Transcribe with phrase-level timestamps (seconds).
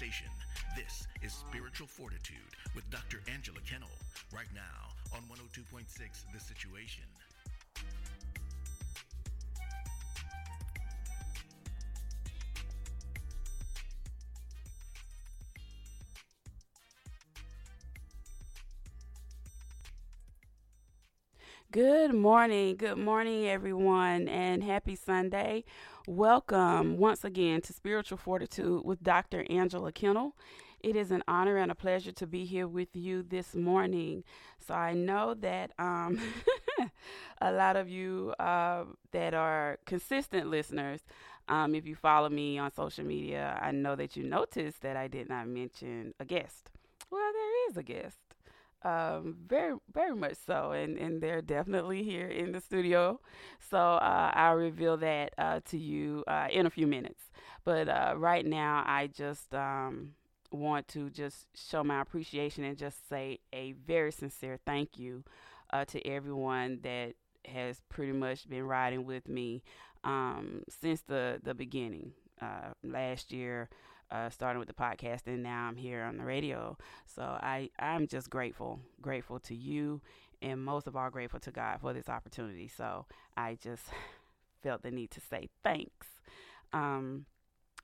[0.00, 0.28] station.
[0.74, 3.20] This is Spiritual Fortitude with Dr.
[3.30, 3.90] Angela Kinnel,
[4.34, 5.84] right now on 102.6
[6.32, 7.04] The Situation.
[21.72, 22.76] Good morning.
[22.76, 25.64] Good morning, everyone, and happy Sunday.
[26.06, 29.44] Welcome once again to Spiritual Fortitude with Dr.
[29.50, 30.34] Angela Kinnel.
[30.80, 34.24] It is an honor and a pleasure to be here with you this morning.
[34.66, 36.18] So I know that um,
[37.42, 41.00] a lot of you uh, that are consistent listeners,
[41.48, 45.06] um, if you follow me on social media, I know that you noticed that I
[45.06, 46.70] did not mention a guest.
[47.10, 48.16] Well, there is a guest
[48.82, 53.20] um, very very much so and and they're definitely here in the studio.
[53.70, 57.22] So uh, i'll reveal that uh, to you uh, in a few minutes.
[57.64, 60.12] But uh, right now i just um,
[60.50, 65.24] want to just show my appreciation and just say a very sincere thank you
[65.72, 67.14] uh, to everyone that
[67.46, 69.62] has pretty much been riding with me
[70.04, 73.68] um, since the the beginning uh, last year
[74.10, 76.76] uh, starting with the podcast, and now I'm here on the radio.
[77.06, 80.00] So I I'm just grateful, grateful to you,
[80.42, 82.68] and most of all grateful to God for this opportunity.
[82.68, 83.84] So I just
[84.62, 86.06] felt the need to say thanks.
[86.72, 87.26] Um,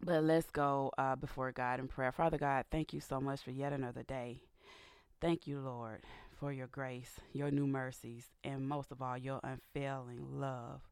[0.01, 2.13] but let's go uh, before God in prayer.
[2.13, 4.43] Father God, thank you so much for yet another day.
[5.21, 6.03] Thank you, Lord,
[6.39, 10.83] for your grace, your new mercies, and most of all, your unfailing love.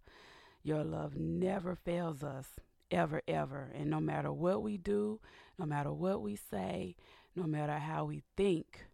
[0.63, 2.47] Your love never fails us
[2.95, 3.71] ever, ever.
[3.75, 5.21] And no matter what we do,
[5.59, 6.97] no matter what we say,
[7.37, 8.87] no matter how we think,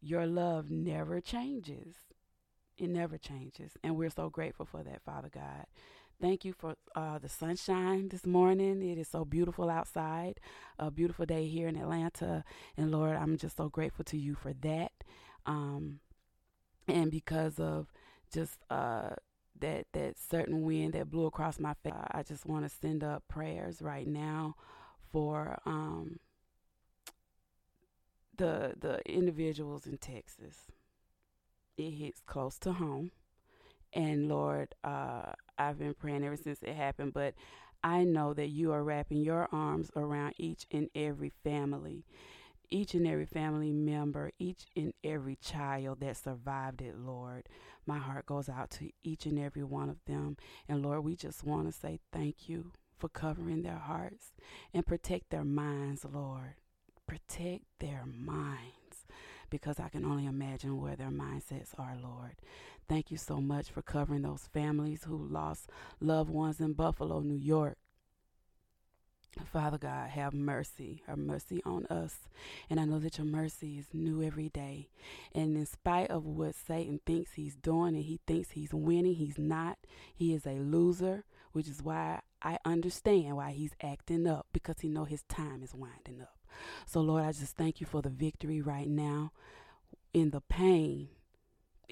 [0.00, 1.96] your love never changes.
[2.76, 3.72] It never changes.
[3.82, 5.66] And we're so grateful for that, Father God.
[6.20, 8.82] Thank you for uh, the sunshine this morning.
[8.82, 10.38] It is so beautiful outside.
[10.78, 12.44] A beautiful day here in Atlanta.
[12.76, 14.92] And Lord, I'm just so grateful to you for that.
[15.46, 16.00] Um,
[16.86, 17.92] and because of
[18.32, 19.10] just uh,
[19.62, 21.94] that that certain wind that blew across my face.
[22.10, 24.56] I just want to send up prayers right now
[25.10, 26.18] for um,
[28.36, 30.56] the the individuals in Texas.
[31.78, 33.12] It hits close to home,
[33.94, 37.34] and Lord, uh, I've been praying ever since it happened, but.
[37.84, 42.04] I know that you are wrapping your arms around each and every family
[42.72, 47.46] each and every family member, each and every child that survived it, Lord.
[47.86, 50.36] My heart goes out to each and every one of them.
[50.68, 54.32] And Lord, we just want to say thank you for covering their hearts
[54.72, 56.54] and protect their minds, Lord.
[57.06, 59.06] Protect their minds
[59.50, 62.36] because I can only imagine where their mindsets are, Lord.
[62.88, 65.68] Thank you so much for covering those families who lost
[66.00, 67.76] loved ones in Buffalo, New York.
[69.50, 72.16] Father God, have mercy, have mercy on us.
[72.68, 74.88] And I know that your mercy is new every day.
[75.34, 79.38] And in spite of what Satan thinks he's doing and he thinks he's winning, he's
[79.38, 79.78] not.
[80.14, 84.88] He is a loser, which is why I understand why he's acting up because he
[84.88, 86.36] know his time is winding up.
[86.86, 89.32] So Lord, I just thank you for the victory right now
[90.12, 91.08] in the pain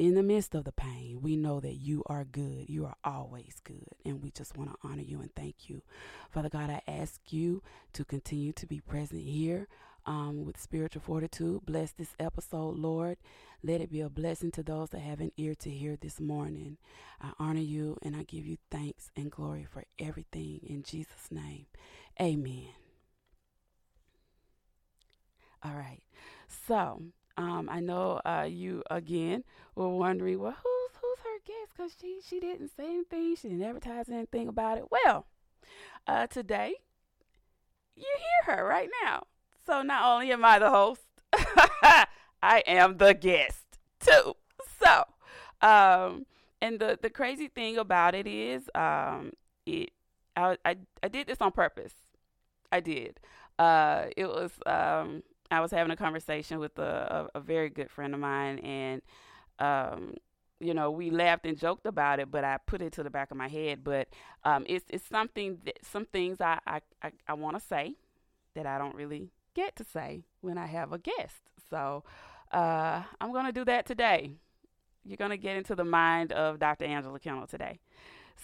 [0.00, 2.70] in the midst of the pain, we know that you are good.
[2.70, 3.86] You are always good.
[4.02, 5.82] And we just want to honor you and thank you.
[6.30, 7.62] Father God, I ask you
[7.92, 9.68] to continue to be present here
[10.06, 11.66] um, with spiritual fortitude.
[11.66, 13.18] Bless this episode, Lord.
[13.62, 16.78] Let it be a blessing to those that have an ear to hear this morning.
[17.20, 21.66] I honor you and I give you thanks and glory for everything in Jesus' name.
[22.18, 22.68] Amen.
[25.62, 26.00] All right.
[26.66, 27.02] So,
[27.36, 31.72] um, I know uh, you again were wondering, well, who's who's her guest?
[31.76, 34.84] Because she she didn't say anything, she didn't advertise anything about it.
[34.90, 35.26] Well,
[36.06, 36.74] uh, today
[37.96, 39.24] you hear her right now.
[39.66, 41.02] So not only am I the host,
[42.42, 43.64] I am the guest
[44.00, 44.34] too.
[44.82, 45.04] So,
[45.66, 46.26] um,
[46.60, 49.32] and the the crazy thing about it is, um,
[49.66, 49.90] it
[50.36, 51.94] I I, I did this on purpose.
[52.72, 53.20] I did.
[53.58, 57.90] Uh, it was um I was having a conversation with a, a, a very good
[57.90, 59.02] friend of mine, and
[59.58, 60.14] um,
[60.60, 63.30] you know, we laughed and joked about it, but I put it to the back
[63.30, 63.82] of my head.
[63.82, 64.08] But
[64.44, 67.94] um, it's it's something that some things I I, I, I want to say
[68.54, 71.36] that I don't really get to say when I have a guest.
[71.70, 72.04] So
[72.52, 74.30] uh, I'm to do that today.
[75.04, 76.84] You're to get into the mind of Dr.
[76.84, 77.78] Angela Kinnel today.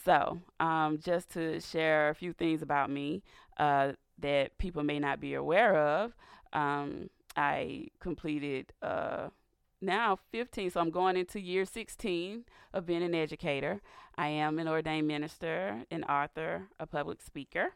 [0.05, 3.23] So um, just to share a few things about me
[3.59, 6.15] uh, that people may not be aware of.
[6.53, 9.29] Um, I completed uh,
[9.81, 13.81] now 15, so I'm going into year 16 of being an educator.
[14.17, 17.75] I am an ordained minister, an author, a public speaker.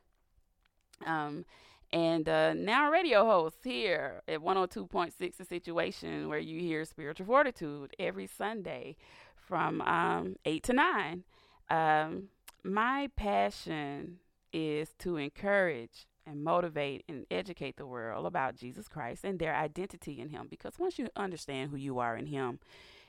[1.04, 1.44] Um,
[1.92, 7.94] and uh, now radio host here at 102.6 The Situation, where you hear Spiritual Fortitude
[7.98, 8.96] every Sunday
[9.34, 11.24] from um, 8 to 9.
[11.68, 12.28] Um,
[12.62, 14.18] my passion
[14.52, 20.20] is to encourage and motivate and educate the world about Jesus Christ and their identity
[20.20, 20.46] in Him.
[20.48, 22.60] Because once you understand who you are in Him,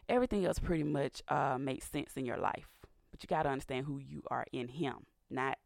[0.10, 2.68] everything else pretty much uh, makes sense in your life.
[3.12, 5.58] But you got to understand who you are in Him, not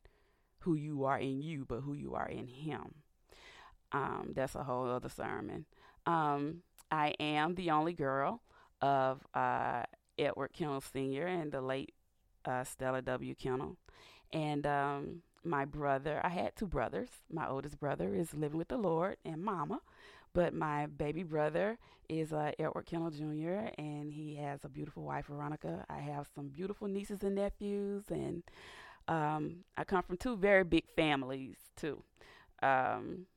[0.60, 2.96] who you are in you, but who you are in Him.
[3.92, 5.66] Um, that's a whole other sermon.
[6.06, 6.62] Um,
[6.92, 8.42] I am the only girl
[8.82, 9.84] of uh,
[10.18, 11.28] Edward Kinnel Sr.
[11.28, 11.94] and the late
[12.46, 13.36] uh, Stella W.
[13.36, 13.78] Kinnel.
[14.34, 17.10] And um, my brother, I had two brothers.
[17.32, 19.82] My oldest brother is living with the Lord and mama,
[20.34, 21.78] but my baby brother
[22.10, 25.86] is uh, Edward Kinnel Jr., and he has a beautiful wife, Veronica.
[25.90, 28.44] I have some beautiful nieces and nephews, and
[29.08, 32.04] um, I come from two very big families, too.
[32.62, 33.28] Um,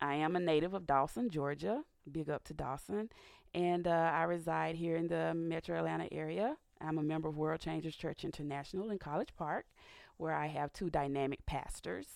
[0.00, 1.82] I am a native of Dawson, Georgia.
[2.10, 3.10] Big up to Dawson.
[3.54, 6.56] And uh, I reside here in the metro Atlanta area.
[6.80, 9.66] I'm a member of World Changers Church International in College Park,
[10.20, 12.06] where I have two dynamic pastors.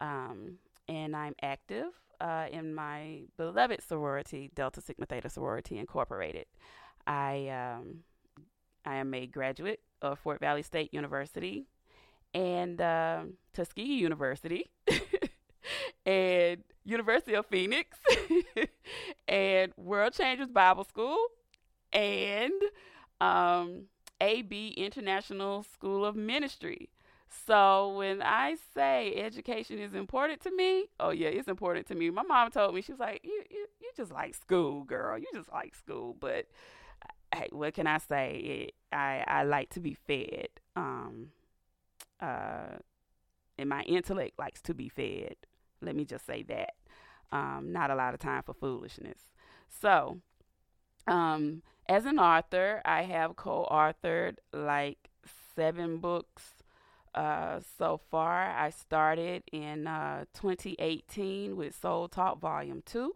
[0.00, 0.58] Um,
[0.88, 6.46] and I'm active uh, in my beloved sorority, Delta Sigma Theta Sorority Incorporated.
[7.06, 8.00] I um,
[8.84, 11.66] I am a graduate of Fort Valley State University
[12.34, 13.22] and uh,
[13.54, 14.66] Tuskegee University
[16.06, 17.96] and University of Phoenix
[19.28, 21.18] and World Changers Bible School
[21.92, 22.52] and
[23.20, 23.84] um,
[24.20, 26.90] AB International School of Ministry.
[27.44, 32.10] So when I say education is important to me, oh yeah, it's important to me.
[32.10, 35.18] My mom told me she was like, "You you, you just like school, girl.
[35.18, 36.46] You just like school." But
[37.34, 38.36] hey, what can I say?
[38.68, 40.48] It, I I like to be fed.
[40.76, 41.28] Um,
[42.20, 42.78] uh,
[43.58, 45.36] and my intellect likes to be fed.
[45.82, 46.74] Let me just say that.
[47.32, 49.18] Um, not a lot of time for foolishness.
[49.68, 50.18] So,
[51.06, 55.10] um, as an author, I have co authored like
[55.54, 56.55] seven books
[57.16, 58.50] uh, so far.
[58.50, 63.14] I started in uh, 2018 with Soul Talk Volume 2,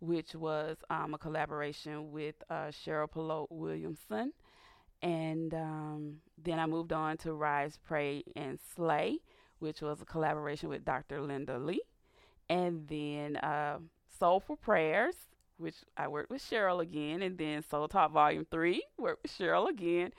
[0.00, 4.32] which was um, a collaboration with uh, Cheryl Pelote Williamson.
[5.02, 9.18] And um, then I moved on to Rise, Pray, and Slay,
[9.58, 11.20] which was a collaboration with Dr.
[11.20, 11.82] Linda Lee
[12.50, 13.78] and then uh,
[14.18, 15.14] Soulful Prayers,
[15.56, 19.68] which I worked with Cheryl again, and then Soul Talk Volume Three, worked with Cheryl
[19.70, 20.10] again,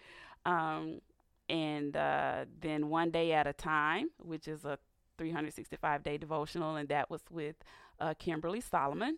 [0.45, 1.01] um,
[1.49, 4.77] and uh, then One Day at a Time, which is a
[5.17, 7.55] 365 day devotional, and that was with
[7.99, 9.17] uh, Kimberly Solomon,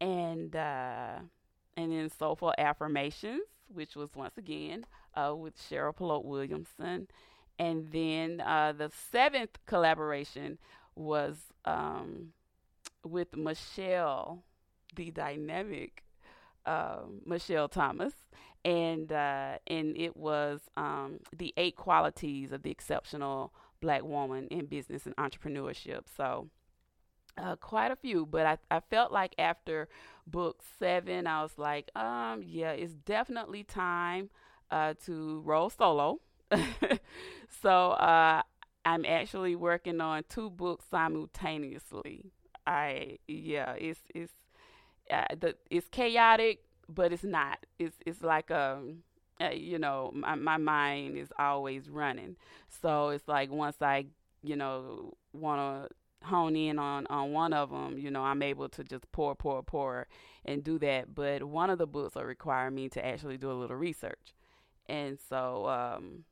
[0.00, 1.18] and uh,
[1.76, 3.42] and then Soulful Affirmations,
[3.72, 4.84] which was once again
[5.14, 7.08] uh, with Cheryl Pelote Williamson.
[7.58, 10.58] And then uh, the seventh collaboration
[10.94, 11.36] was
[11.66, 12.32] um,
[13.04, 14.44] with Michelle,
[14.96, 16.04] the dynamic
[16.64, 18.14] uh, Michelle Thomas,
[18.64, 24.66] and uh, and it was um, the eight qualities of the exceptional black woman in
[24.66, 26.02] business and entrepreneurship.
[26.16, 26.48] So.
[27.38, 29.88] Uh, quite a few, but I, I felt like after
[30.26, 34.28] book seven, I was like, um, yeah, it's definitely time
[34.70, 36.20] uh, to roll solo.
[37.62, 38.42] so uh,
[38.84, 42.32] I'm actually working on two books simultaneously.
[42.66, 44.32] I yeah, it's it's
[45.10, 46.62] uh, the it's chaotic,
[46.94, 47.64] but it's not.
[47.78, 48.98] It's it's like um
[49.40, 52.36] uh, you know my my mind is always running,
[52.82, 54.06] so it's like once I
[54.42, 58.68] you know want to hone in on on one of them, you know I'm able
[58.70, 60.06] to just pour pour pour
[60.44, 61.14] and do that.
[61.14, 64.34] But one of the books will require me to actually do a little research,
[64.88, 66.24] and so um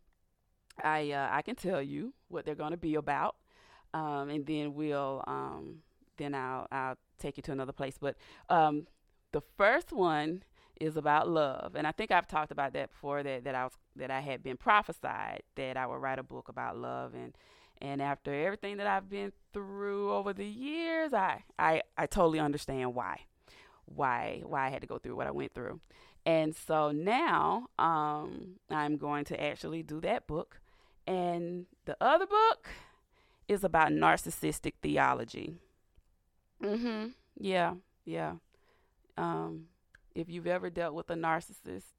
[0.82, 3.36] I uh, I can tell you what they're going to be about,
[3.94, 5.78] um, and then we'll um,
[6.16, 7.96] then I'll I'll take you to another place.
[8.00, 8.16] But
[8.48, 8.86] um,
[9.32, 10.42] the first one
[10.80, 13.22] is about love, and I think I've talked about that before.
[13.22, 16.48] That that I was that I had been prophesied that I would write a book
[16.48, 17.36] about love, and
[17.80, 22.94] and after everything that I've been through over the years, I I I totally understand
[22.94, 23.20] why
[23.86, 25.80] why why I had to go through what I went through.
[26.26, 30.60] And so now um, I'm going to actually do that book.
[31.06, 32.68] And the other book
[33.48, 35.54] is about narcissistic theology.
[36.62, 37.14] Mm Mhm.
[37.38, 37.74] Yeah.
[38.04, 38.34] Yeah.
[39.18, 39.68] Um,
[40.14, 41.94] if you've ever dealt with a narcissist,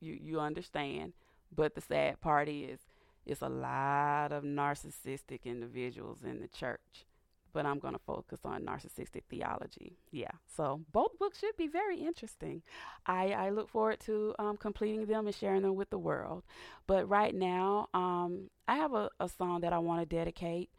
[0.00, 1.12] you you understand.
[1.50, 2.78] But the sad part is,
[3.26, 7.06] it's a lot of narcissistic individuals in the church.
[7.52, 9.98] But I'm going to focus on narcissistic theology.
[10.12, 10.34] Yeah.
[10.56, 12.62] So both books should be very interesting.
[13.06, 16.44] I, I look forward to um, completing them and sharing them with the world.
[16.86, 20.70] But right now, um, I have a, a song that I want to dedicate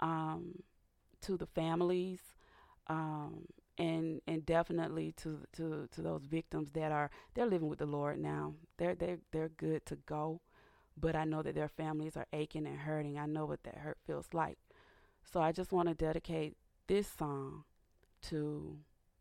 [0.00, 0.64] um,
[1.26, 2.20] to the families
[2.88, 3.46] Um,
[3.78, 8.18] and and definitely to to to those victims that are they're living with the Lord
[8.18, 8.54] now.
[8.78, 10.40] They're they they're good to go,
[10.96, 13.18] but I know that their families are aching and hurting.
[13.18, 14.58] I know what that hurt feels like.
[15.22, 16.56] So I just want to dedicate
[16.86, 17.64] this song
[18.22, 18.78] to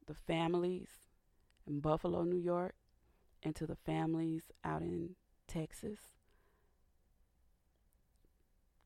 [0.08, 0.88] the families
[1.68, 2.76] in Buffalo, New York,
[3.44, 5.16] and to the families out in
[5.48, 6.00] Texas.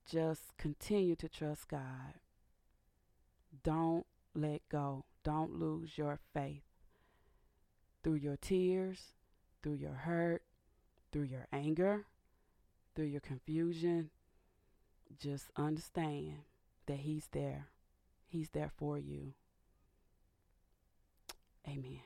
[0.10, 2.16] Just continue to trust God.
[3.64, 5.06] Don't let go.
[5.30, 6.64] Don't lose your faith.
[8.04, 9.14] Through your tears,
[9.62, 10.42] through your hurt,
[11.12, 12.08] through your anger,
[12.96, 14.10] through your confusion,
[15.20, 16.40] just understand
[16.88, 17.68] that He's there.
[18.26, 19.34] He's there for you.
[21.68, 22.00] Amen.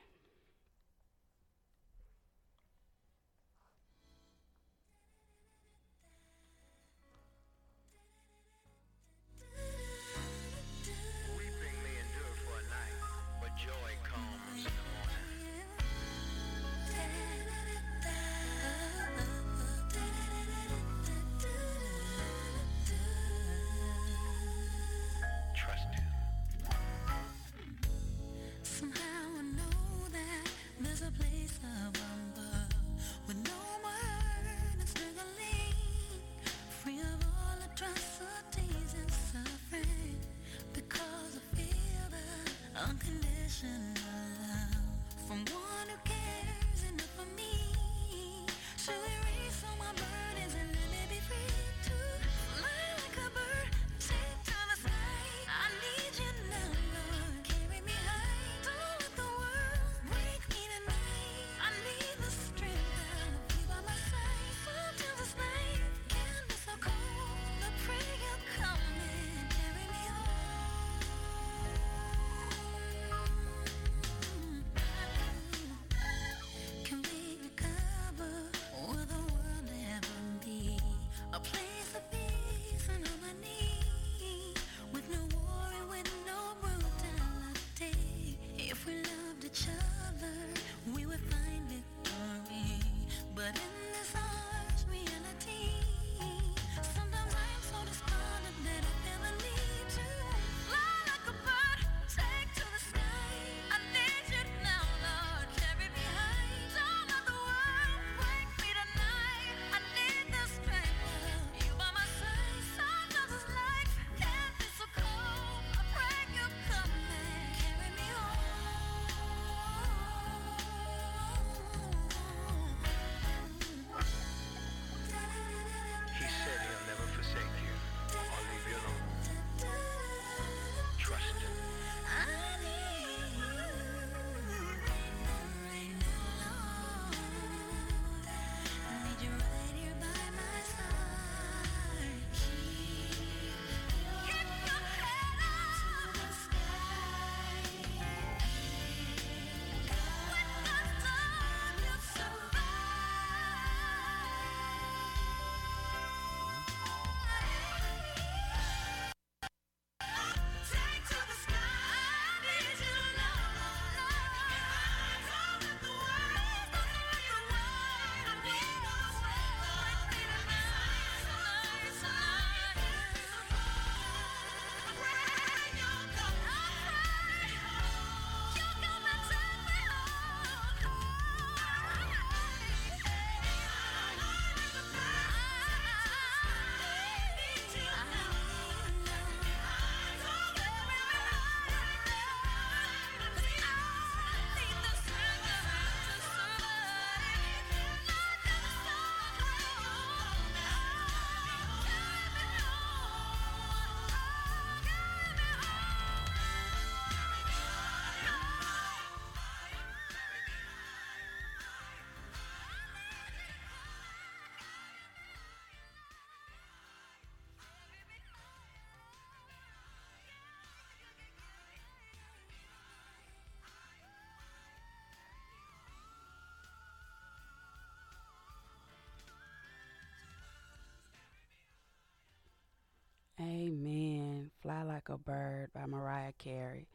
[235.06, 236.88] Like a Bird by Mariah Carey.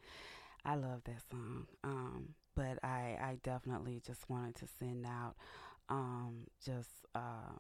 [0.66, 1.68] I love that song.
[1.84, 5.36] Um, but I, I definitely just wanted to send out
[5.90, 7.60] um, just um,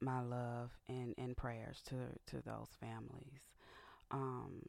[0.00, 3.54] my love and, and prayers to, to those families.
[4.10, 4.62] Um,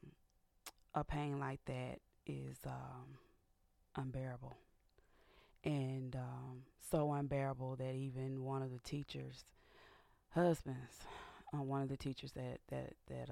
[0.96, 3.18] a pain like that is um,
[3.96, 4.58] unbearable.
[5.64, 6.16] And
[6.90, 9.44] so unbearable that even one of the teachers'
[10.30, 11.04] husbands,
[11.54, 13.30] uh, one of the teachers that that that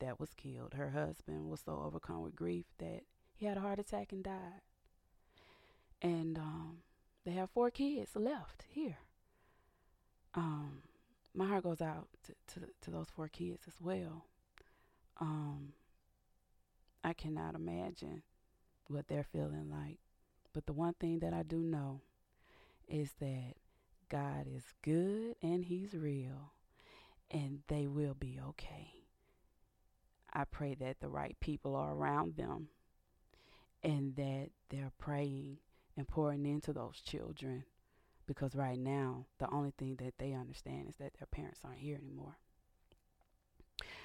[0.00, 3.02] that was killed, her husband was so overcome with grief that
[3.36, 4.62] he had a heart attack and died.
[6.00, 6.78] And um,
[7.24, 8.98] they have four kids left here.
[10.34, 10.82] Um,
[11.34, 14.26] my heart goes out to, to, to those four kids as well.
[15.20, 15.72] Um,
[17.02, 18.22] I cannot imagine
[18.88, 19.98] what they're feeling like.
[20.52, 22.00] But the one thing that I do know
[22.88, 23.54] is that
[24.08, 26.52] God is good and He's real,
[27.30, 28.97] and they will be okay.
[30.32, 32.68] I pray that the right people are around them
[33.82, 35.58] and that they're praying
[35.96, 37.64] and pouring into those children
[38.26, 41.96] because right now the only thing that they understand is that their parents aren't here
[41.96, 42.36] anymore.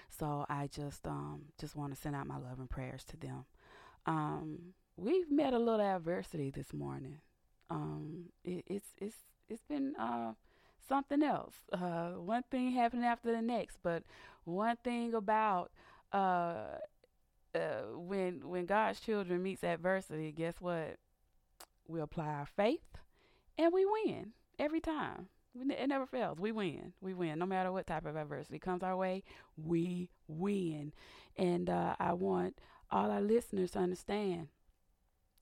[0.09, 3.45] So I just um just want to send out my love and prayers to them.
[4.05, 7.17] Um, we've met a little adversity this morning.
[7.69, 9.17] Um, it, it's it's
[9.49, 10.33] it's been uh
[10.87, 11.55] something else.
[11.71, 14.03] Uh, one thing happening after the next, but
[14.45, 15.71] one thing about
[16.13, 16.77] uh,
[17.55, 17.59] uh,
[17.95, 20.97] when when God's children meets adversity, guess what?
[21.87, 22.97] We apply our faith,
[23.57, 25.27] and we win every time.
[25.55, 26.39] It never fails.
[26.39, 26.93] We win.
[26.99, 27.37] We win.
[27.37, 29.23] No matter what type of adversity comes our way,
[29.55, 30.93] we win.
[31.37, 32.57] And uh, I want
[32.89, 34.47] all our listeners to understand.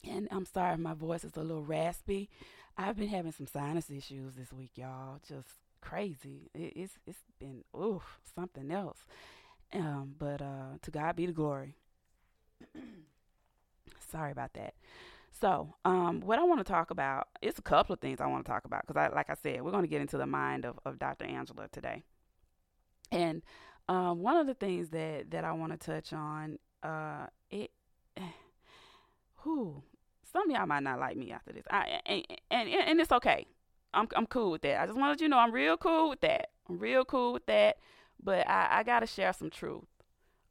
[0.05, 2.29] And I'm sorry, if my voice is a little raspy.
[2.77, 5.19] I've been having some sinus issues this week, y'all.
[5.25, 5.47] Just
[5.81, 6.49] crazy.
[6.53, 9.05] It, it's it's been oof something else.
[9.73, 11.75] Um, but uh, to God be the glory.
[14.11, 14.73] Sorry about that.
[15.39, 18.45] So, um, what I want to talk about is a couple of things I want
[18.45, 20.65] to talk about because, I, like I said, we're going to get into the mind
[20.65, 21.25] of, of Dr.
[21.25, 22.03] Angela today.
[23.11, 23.41] And
[23.87, 27.71] um, one of the things that, that I want to touch on, uh, it,
[29.37, 29.81] who,
[30.31, 33.47] some of y'all might not like me after this, I, and, and and it's okay.
[33.93, 34.81] I'm I'm cool with that.
[34.81, 36.51] I just want to let you know I'm real cool with that.
[36.69, 37.77] I'm real cool with that
[38.23, 39.85] but I, I gotta share some truth.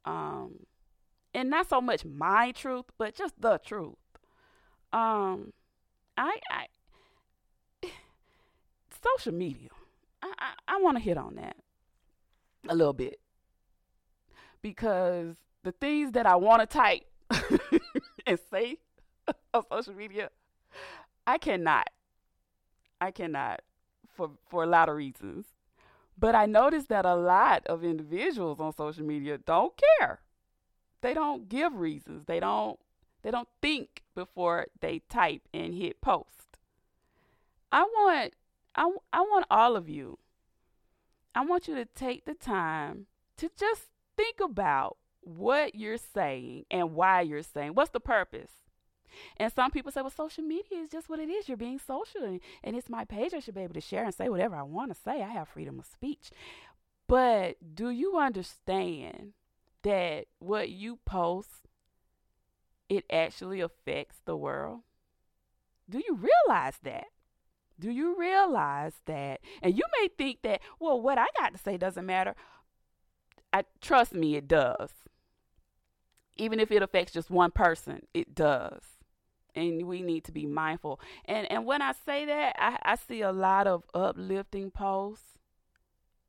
[0.04, 0.66] Um,
[1.35, 3.94] and not so much my truth, but just the truth.
[4.92, 5.52] Um,
[6.16, 6.66] I, I
[9.02, 9.68] social media.
[10.22, 11.56] I, I, I want to hit on that
[12.68, 13.18] a little bit
[14.62, 17.02] because the things that I want to type
[18.26, 18.78] and say
[19.54, 20.30] on social media,
[21.26, 21.88] I cannot.
[23.00, 23.62] I cannot
[24.14, 25.46] for for a lot of reasons.
[26.20, 30.20] But I noticed that a lot of individuals on social media don't care.
[31.00, 32.26] They don't give reasons.
[32.26, 32.78] They don't
[33.22, 36.59] they don't think before they type and hit post.
[37.72, 38.35] I want
[38.74, 40.18] I, I want all of you.
[41.35, 43.06] I want you to take the time
[43.38, 47.74] to just think about what you're saying and why you're saying.
[47.74, 48.50] What's the purpose?
[49.36, 51.48] And some people say, well, social media is just what it is.
[51.48, 53.34] You're being social, and, and it's my page.
[53.34, 55.22] I should be able to share and say whatever I want to say.
[55.22, 56.30] I have freedom of speech.
[57.06, 59.32] But do you understand
[59.82, 61.68] that what you post,
[62.88, 64.82] it actually affects the world?
[65.88, 67.06] Do you realize that?
[67.80, 69.40] Do you realize that?
[69.60, 72.36] And you may think that, well, what I got to say doesn't matter.
[73.52, 74.90] I trust me, it does.
[76.36, 78.99] Even if it affects just one person, it does
[79.54, 81.00] and we need to be mindful.
[81.24, 85.38] And and when I say that, I, I see a lot of uplifting posts,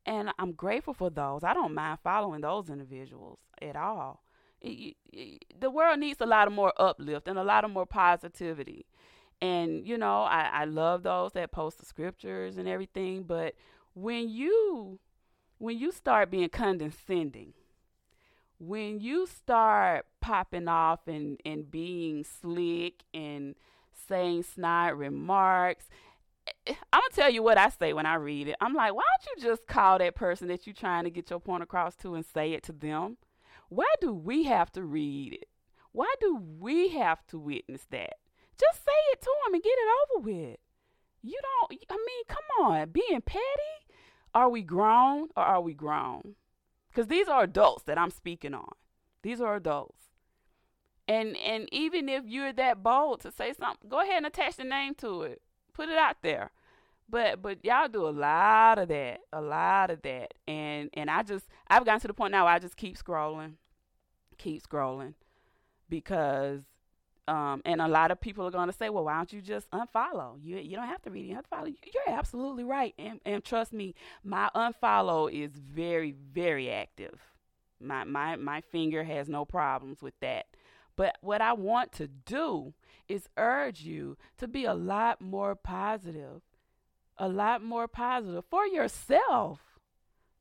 [0.06, 1.44] and I'm grateful for those.
[1.44, 4.22] I don't mind following those individuals at all.
[4.60, 7.86] It, it, the world needs a lot of more uplift and a lot of more
[7.86, 8.86] positivity.
[9.40, 13.24] And you know, I, I love those that post the scriptures and everything.
[13.24, 13.54] But
[13.94, 15.00] when you
[15.58, 17.54] when you start being condescending
[18.64, 23.56] when you start popping off and, and being slick and
[24.08, 25.88] saying snide remarks,
[26.46, 28.54] eh, eh, I'm gonna tell you what I say when I read it.
[28.60, 31.40] I'm like, why don't you just call that person that you're trying to get your
[31.40, 33.16] point across to and say it to them?
[33.68, 35.48] Why do we have to read it?
[35.90, 38.14] Why do we have to witness that?
[38.56, 40.58] Just say it to them and get it over with.
[41.20, 43.42] You don't, I mean, come on, being petty?
[44.32, 46.36] Are we grown or are we grown?
[46.92, 48.72] Because these are adults that I'm speaking on.
[49.22, 49.98] These are adults.
[51.08, 54.64] And and even if you're that bold to say something, go ahead and attach the
[54.64, 55.42] name to it.
[55.72, 56.50] Put it out there.
[57.08, 60.34] But but y'all do a lot of that, a lot of that.
[60.46, 63.54] And and I just I've gotten to the point now where I just keep scrolling.
[64.38, 65.14] Keep scrolling
[65.88, 66.62] because
[67.28, 69.70] um, and a lot of people are going to say, well, why don't you just
[69.70, 70.34] unfollow?
[70.42, 71.26] You you don't have to read.
[71.26, 71.66] You have to follow.
[71.66, 72.94] You're absolutely right.
[72.98, 77.20] And, and trust me, my unfollow is very, very active.
[77.80, 80.46] My, my, my finger has no problems with that.
[80.96, 82.74] But what I want to do
[83.08, 86.42] is urge you to be a lot more positive,
[87.18, 89.60] a lot more positive for yourself,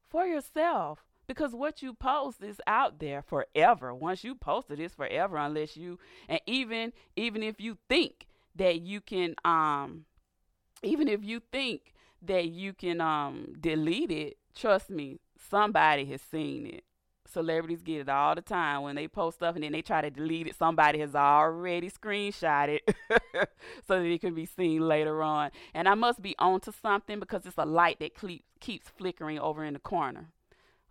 [0.10, 1.00] for yourself.
[1.32, 3.96] Because what you post is out there forever.
[3.96, 8.82] Once you post it, it's forever unless you and even even if you think that
[8.82, 10.04] you can um
[10.84, 16.66] even if you think that you can um delete it, trust me, somebody has seen
[16.66, 16.84] it
[17.32, 20.10] celebrities get it all the time when they post stuff and then they try to
[20.10, 20.56] delete it.
[20.58, 22.96] Somebody has already screenshot it
[23.88, 25.52] so that it can be seen later on.
[25.74, 28.12] And I must be onto something because it's a light that
[28.60, 30.28] keeps flickering over in the corner.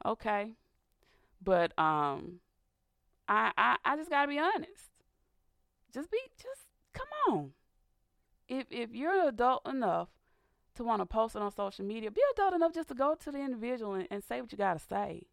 [0.05, 0.53] Okay,
[1.43, 2.41] but um,
[3.29, 4.91] I I, I just gotta be honest.
[5.93, 7.53] Just be just come on.
[8.49, 10.09] If if you're adult enough
[10.77, 13.31] to want to post it on social media, be adult enough just to go to
[13.31, 15.25] the individual and, and say what you gotta say.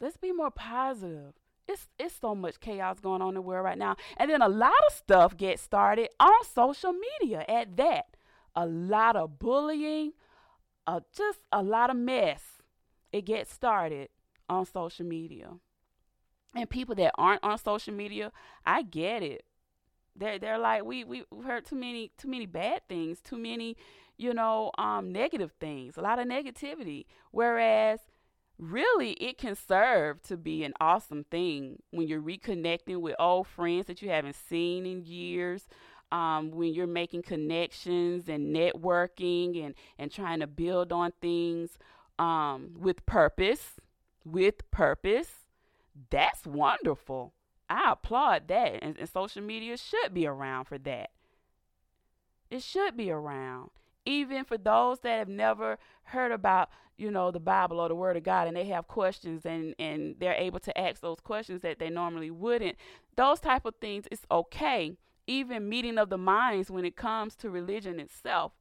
[0.00, 1.34] Let's be more positive.
[1.68, 3.96] It's it's so much chaos going on in the world right now.
[4.16, 8.16] And then a lot of stuff gets started on social media at that.
[8.56, 10.12] A lot of bullying,
[10.86, 12.59] uh, just a lot of mess.
[13.12, 14.08] It gets started
[14.48, 15.50] on social media.
[16.54, 18.32] And people that aren't on social media,
[18.66, 19.44] I get it.
[20.16, 23.76] They're they're like we we've heard too many too many bad things, too many,
[24.18, 27.04] you know, um negative things, a lot of negativity.
[27.30, 28.00] Whereas
[28.58, 33.86] really it can serve to be an awesome thing when you're reconnecting with old friends
[33.86, 35.66] that you haven't seen in years
[36.12, 41.78] um, when you're making connections and networking and, and trying to build on things
[42.20, 43.80] um, with purpose
[44.24, 45.30] with purpose.
[46.10, 47.34] That's wonderful.
[47.68, 48.82] I applaud that.
[48.82, 51.10] And, and social media should be around for that.
[52.50, 53.70] It should be around.
[54.06, 58.18] Even for those that have never heard about you know the bible or the word
[58.18, 61.78] of god and they have questions and and they're able to ask those questions that
[61.78, 62.76] they normally wouldn't
[63.16, 64.98] those type of things it's okay.
[65.26, 68.52] Even meeting of the minds when it comes to religion itself.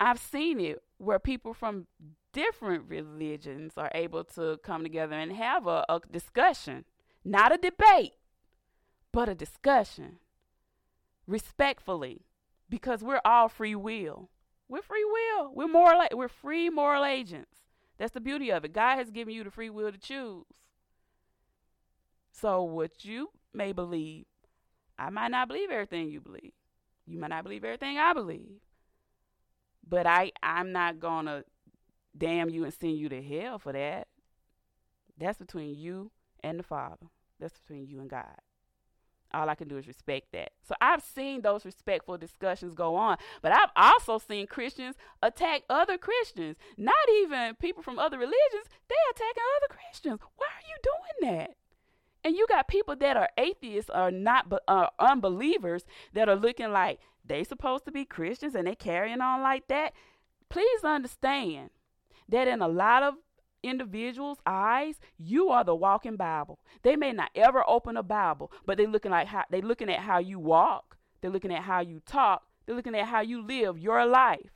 [0.00, 1.86] I've seen it where people from
[2.32, 6.84] different religions are able to come together and have a, a discussion
[7.24, 8.12] not a debate
[9.12, 10.18] but a discussion
[11.26, 12.22] respectfully
[12.68, 14.28] because we're all free will
[14.68, 15.52] we're free will.
[15.54, 16.06] We're moral.
[16.12, 17.62] We're free moral agents.
[17.98, 18.72] That's the beauty of it.
[18.72, 20.44] God has given you the free will to choose.
[22.30, 24.26] So what you may believe,
[24.98, 26.52] I might not believe everything you believe.
[27.06, 28.60] You might not believe everything I believe.
[29.88, 31.44] But I I'm not gonna
[32.16, 34.08] damn you and send you to hell for that.
[35.18, 36.10] That's between you
[36.42, 37.06] and the Father.
[37.40, 38.40] That's between you and God
[39.32, 40.52] all I can do is respect that.
[40.66, 45.98] So I've seen those respectful discussions go on, but I've also seen Christians attack other
[45.98, 48.68] Christians, not even people from other religions.
[48.88, 50.20] They attacking other Christians.
[50.36, 51.56] Why are you doing that?
[52.24, 56.98] And you got people that are atheists or not uh, unbelievers that are looking like
[57.28, 59.92] they supposed to be Christians and they carrying on like that.
[60.48, 61.70] Please understand
[62.28, 63.14] that in a lot of
[63.62, 66.58] individuals' eyes, you are the walking Bible.
[66.82, 70.00] They may not ever open a Bible, but they looking like how they looking at
[70.00, 73.78] how you walk, they're looking at how you talk, they're looking at how you live
[73.78, 74.50] your life.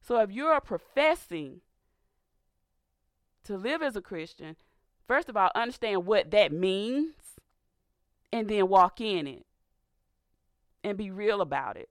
[0.00, 1.60] So if you're professing
[3.44, 4.56] to live as a Christian,
[5.06, 7.14] first of all, understand what that means
[8.32, 9.46] and then walk in it
[10.82, 11.88] and be real about it.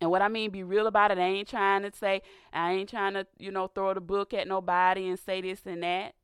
[0.00, 1.18] And what I mean, be real about it.
[1.18, 4.48] I ain't trying to say, I ain't trying to, you know, throw the book at
[4.48, 6.14] nobody and say this and that.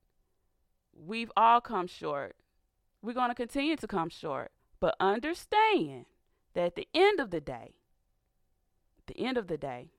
[0.94, 2.36] We've all come short.
[3.02, 4.50] We're going to continue to come short.
[4.80, 6.06] But understand
[6.54, 7.74] that at the end of the day,
[8.98, 9.90] at the end of the day,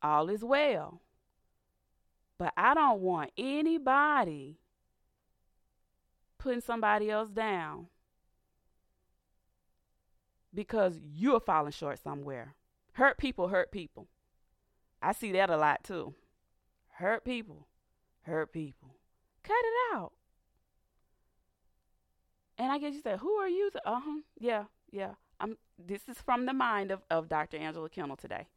[0.00, 1.00] all is well.
[2.38, 4.58] But I don't want anybody
[6.38, 7.86] putting somebody else down
[10.56, 12.56] because you're falling short somewhere.
[12.94, 14.08] Hurt people hurt people.
[15.00, 16.14] I see that a lot too.
[16.94, 17.68] Hurt people
[18.26, 18.96] hurt people.
[19.42, 20.12] Cut it out.
[22.58, 23.70] And I guess you said, who are you?
[23.84, 24.20] Uh huh.
[24.38, 25.14] Yeah, yeah.
[25.38, 25.56] I'm.
[25.78, 27.58] This is from the mind of, of Dr.
[27.58, 28.48] Angela Kinnel today.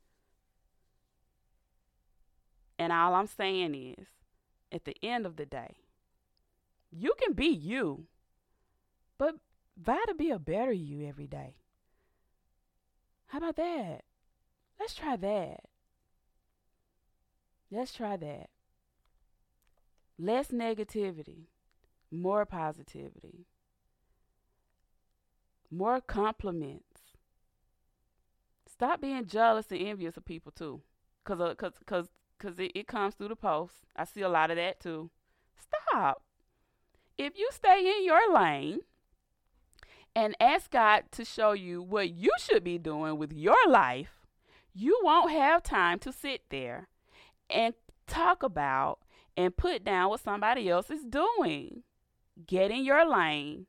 [2.78, 4.08] And all I'm saying is,
[4.72, 5.76] at the end of the day,
[6.92, 8.06] you can be you,
[9.18, 9.36] but
[9.84, 11.56] try to be a better you every day.
[13.30, 14.02] How about that?
[14.80, 15.62] Let's try that.
[17.72, 18.50] Let's try that.
[20.18, 21.46] Less negativity,
[22.12, 23.46] more positivity,
[25.70, 27.02] more compliments.
[28.68, 30.82] Stop being jealous and envious of people too,
[31.24, 32.08] cause uh, cause cause
[32.40, 33.76] cause it, it comes through the post.
[33.96, 35.12] I see a lot of that too.
[35.60, 36.24] Stop.
[37.18, 38.80] if you stay in your lane
[40.16, 44.26] and ask God to show you what you should be doing with your life,
[44.74, 46.88] you won't have time to sit there
[47.50, 47.74] and
[48.08, 49.00] talk about
[49.38, 51.84] and put down what somebody else is doing.
[52.46, 53.66] Get in your lane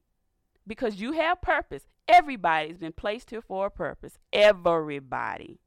[0.67, 1.85] because you have purpose.
[2.09, 4.19] Everybody's been placed here for a purpose.
[4.33, 5.61] Everybody.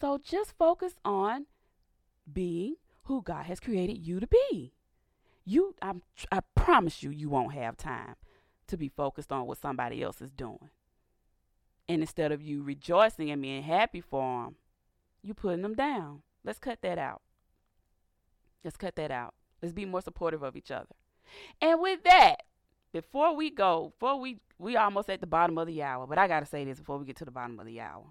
[0.00, 1.46] So just focus on
[2.30, 4.72] being who God has created you to be.
[5.44, 5.92] You I
[6.32, 8.16] I promise you you won't have time
[8.68, 10.70] to be focused on what somebody else is doing.
[11.88, 14.56] And instead of you rejoicing and being happy for them,
[15.22, 16.22] you putting them down.
[16.44, 17.22] Let's cut that out.
[18.62, 19.34] Let's cut that out.
[19.62, 20.94] Let's be more supportive of each other.
[21.60, 22.42] And with that,
[22.92, 26.28] before we go, before we we almost at the bottom of the hour, but I
[26.28, 28.04] gotta say this before we get to the bottom of the hour.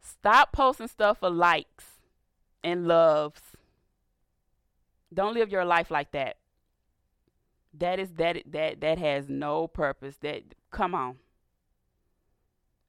[0.00, 1.84] Stop posting stuff for likes
[2.62, 3.40] and loves.
[5.12, 6.36] Don't live your life like that.
[7.78, 10.16] That is that that that has no purpose.
[10.22, 11.16] That come on.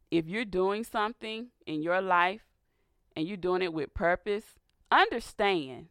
[0.09, 2.41] If you're doing something in your life
[3.15, 4.45] and you're doing it with purpose,
[4.89, 5.87] understand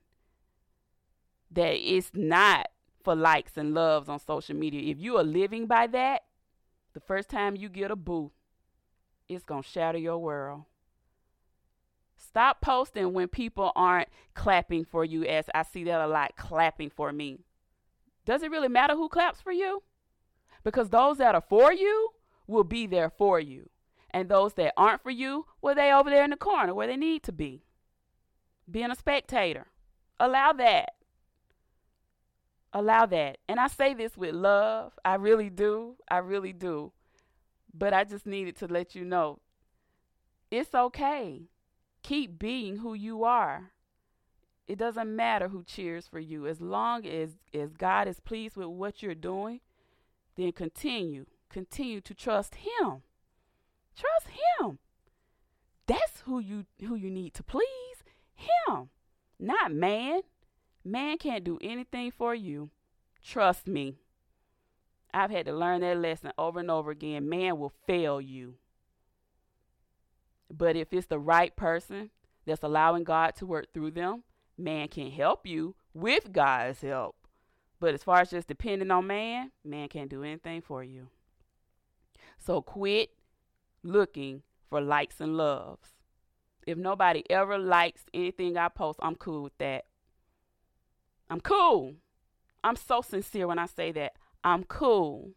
[1.51, 2.69] that it's not
[3.05, 4.91] for likes and loves on social media.
[4.91, 6.23] If you are living by that,
[6.95, 8.33] the first time you get a boo,
[9.29, 10.65] it's going to shatter your world.
[12.17, 16.91] Stop posting when people aren't clapping for you, as I see that a lot clapping
[16.91, 17.41] for me.
[18.27, 19.83] Does it really matter who claps for you?
[20.65, 22.11] Because those that are for you
[22.47, 23.71] will be there for you.
[24.11, 26.97] And those that aren't for you, well, they over there in the corner where they
[26.97, 27.63] need to be.
[28.71, 29.69] Being a spectator.
[30.19, 30.91] Allow that.
[32.73, 33.39] Allow that.
[33.49, 34.99] And I say this with love.
[35.05, 35.97] I really do.
[36.11, 36.93] I really do.
[37.73, 39.41] But I just needed to let you know
[40.51, 41.49] it's okay.
[42.03, 43.73] Keep being who you are.
[44.67, 46.47] It doesn't matter who cheers for you.
[46.47, 49.61] As long as, as God is pleased with what you're doing,
[50.37, 51.27] then continue.
[51.49, 53.03] Continue to trust Him.
[53.97, 54.27] Trust
[54.61, 54.79] Him.
[55.87, 58.03] That's who you who you need to please.
[58.35, 58.91] Him.
[59.39, 60.23] Not man.
[60.85, 62.71] Man can't do anything for you.
[63.23, 63.95] Trust me.
[65.15, 67.29] I've had to learn that lesson over and over again.
[67.29, 68.57] Man will fail you.
[70.51, 72.11] But if it's the right person
[72.45, 74.25] that's allowing God to work through them,
[74.59, 77.17] man can help you with God's help.
[77.79, 81.09] But as far as just depending on man, man can't do anything for you.
[82.39, 83.11] So quit
[83.83, 85.91] looking for likes and loves.
[86.67, 89.85] If nobody ever likes anything I post, I'm cool with that.
[91.31, 91.95] I'm cool.
[92.65, 94.15] I'm so sincere when I say that.
[94.43, 95.33] I'm cool.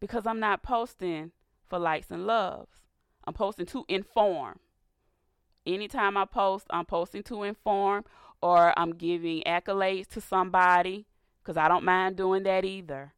[0.00, 1.32] Because I'm not posting
[1.68, 2.76] for likes and loves.
[3.24, 4.60] I'm posting to inform.
[5.66, 8.04] Anytime I post, I'm posting to inform
[8.40, 11.06] or I'm giving accolades to somebody
[11.42, 13.12] because I don't mind doing that either.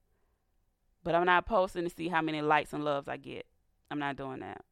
[1.04, 3.46] But I'm not posting to see how many likes and loves I get.
[3.90, 4.64] I'm not doing that.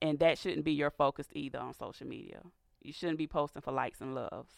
[0.00, 2.40] And that shouldn't be your focus either on social media.
[2.82, 4.52] You shouldn't be posting for likes and loves.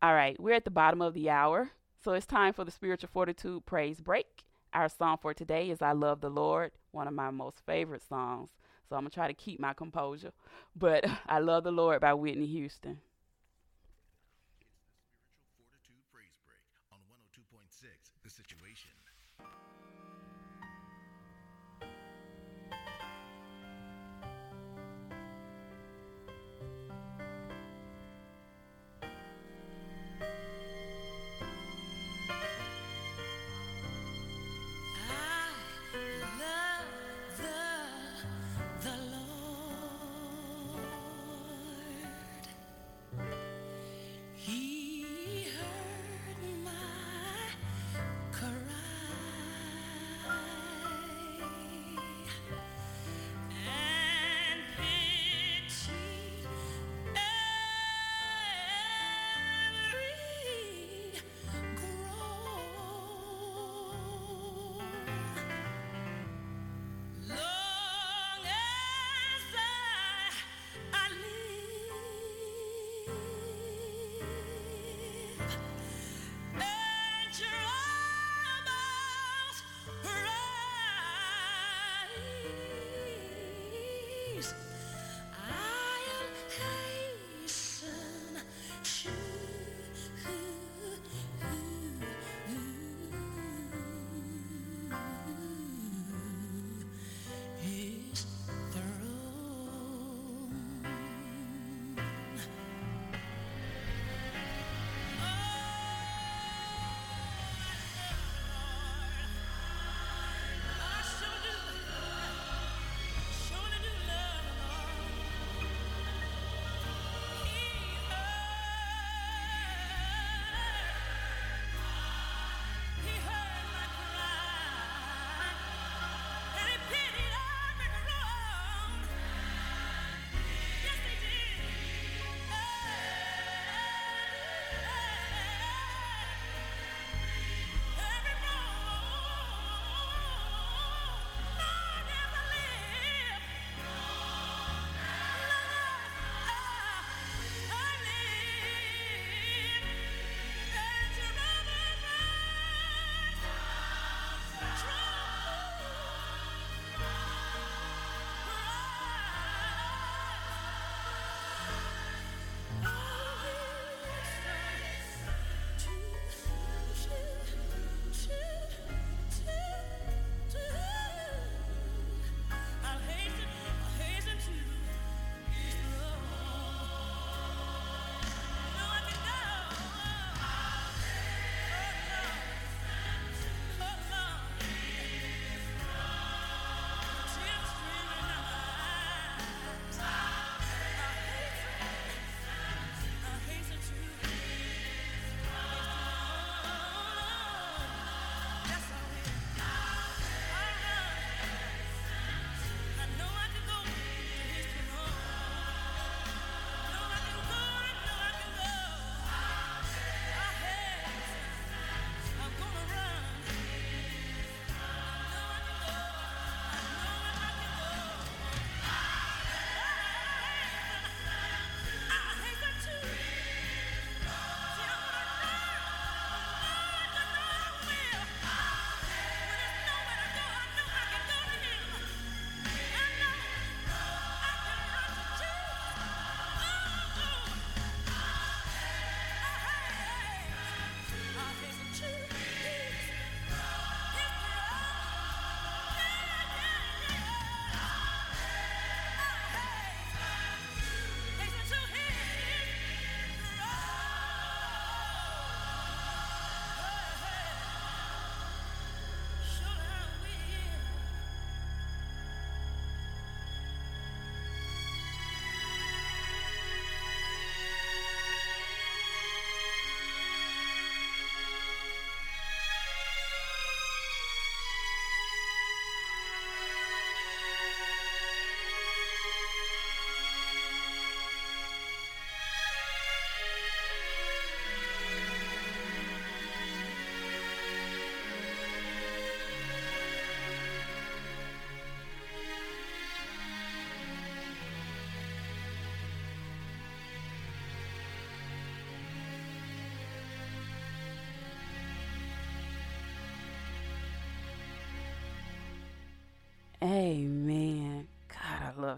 [0.00, 1.70] All right, we're at the bottom of the hour.
[2.02, 4.44] So it's time for the Spiritual Fortitude Praise Break.
[4.72, 8.50] Our song for today is I Love the Lord, one of my most favorite songs.
[8.88, 10.32] So I'm going to try to keep my composure.
[10.76, 12.98] But I Love the Lord by Whitney Houston.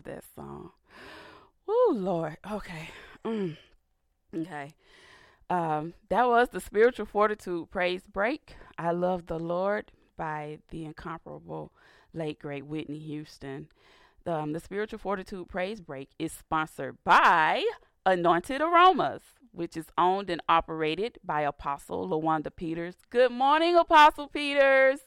[0.00, 0.70] Love that song.
[1.68, 2.36] Oh Lord.
[2.50, 2.90] Okay.
[3.24, 3.56] Mm.
[4.34, 4.72] Okay.
[5.48, 8.54] Um, that was the spiritual fortitude praise break.
[8.78, 11.72] I love the Lord by the incomparable
[12.14, 13.68] late great Whitney Houston.
[14.26, 17.64] Um, the spiritual fortitude praise break is sponsored by
[18.06, 22.96] Anointed Aromas, which is owned and operated by Apostle LaWanda Peters.
[23.10, 25.00] Good morning, Apostle Peters.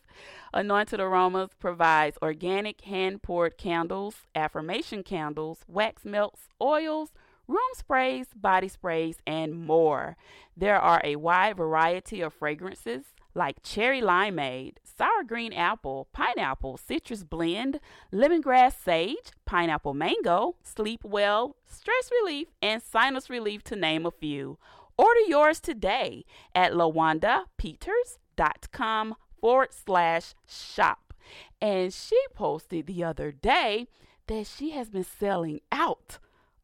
[0.53, 7.13] Anointed Aromas provides organic hand poured candles, affirmation candles, wax melts, oils,
[7.47, 10.15] room sprays, body sprays, and more.
[10.55, 17.23] There are a wide variety of fragrances like cherry limeade, sour green apple, pineapple, citrus
[17.23, 17.79] blend,
[18.11, 24.57] lemongrass sage, pineapple mango, sleep well, stress relief, and sinus relief, to name a few.
[24.97, 31.13] Order yours today at lawandapeters.com forward slash shop.
[31.59, 33.87] And she posted the other day
[34.27, 36.17] that she has been selling out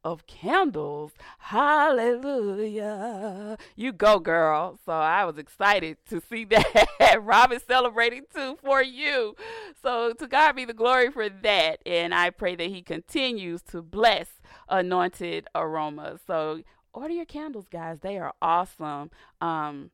[0.04, 1.12] of candles.
[1.38, 2.88] Hallelujah.
[3.76, 4.78] You go, girl.
[4.84, 7.18] So I was excited to see that.
[7.20, 9.36] Robin celebrating too for you.
[9.82, 11.80] So to God be the glory for that.
[11.84, 14.28] And I pray that He continues to bless
[14.68, 16.20] anointed aromas.
[16.26, 18.00] So order your candles, guys.
[18.00, 19.10] They are awesome.
[19.40, 19.90] Um,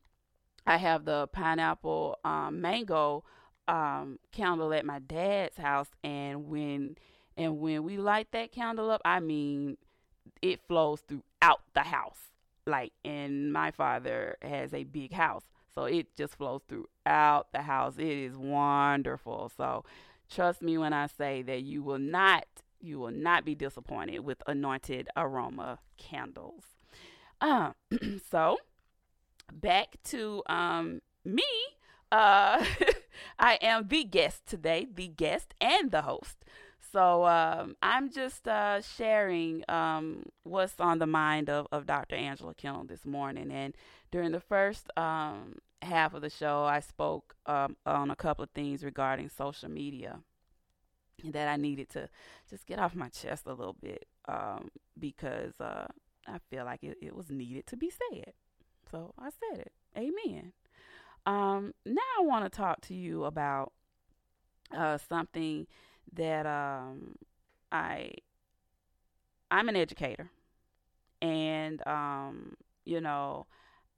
[0.65, 3.23] I have the pineapple um, mango
[3.67, 6.97] um, candle at my dad's house, and when
[7.35, 9.77] and when we light that candle up, I mean
[10.41, 12.31] it flows throughout the house.
[12.65, 17.95] Like, and my father has a big house, so it just flows throughout the house.
[17.97, 19.51] It is wonderful.
[19.55, 19.85] So,
[20.29, 22.45] trust me when I say that you will not,
[22.81, 26.63] you will not be disappointed with anointed aroma candles.
[27.39, 27.71] Uh,
[28.29, 28.57] so,
[29.51, 31.43] back to um me.
[32.11, 32.63] Uh,
[33.39, 36.37] I am the guest today, the guest and the host.
[36.97, 42.15] So um, I'm just uh, sharing um, what's on the mind of, of Dr.
[42.15, 43.51] Angela Kinnel this morning.
[43.51, 43.75] And
[44.09, 48.49] during the first um, half of the show, I spoke um, on a couple of
[48.49, 50.21] things regarding social media
[51.23, 52.09] that I needed to
[52.49, 54.69] just get off my chest a little bit um,
[54.99, 55.85] because uh,
[56.27, 58.33] I feel like it, it, was needed to be said.
[58.89, 59.71] So I said it.
[59.95, 60.51] Amen.
[61.27, 63.71] Um, now I want to talk to you about
[64.75, 65.67] uh, something
[66.13, 67.15] that um,
[67.71, 68.11] I
[69.49, 70.29] I'm an educator,
[71.21, 72.55] and um,
[72.85, 73.47] you know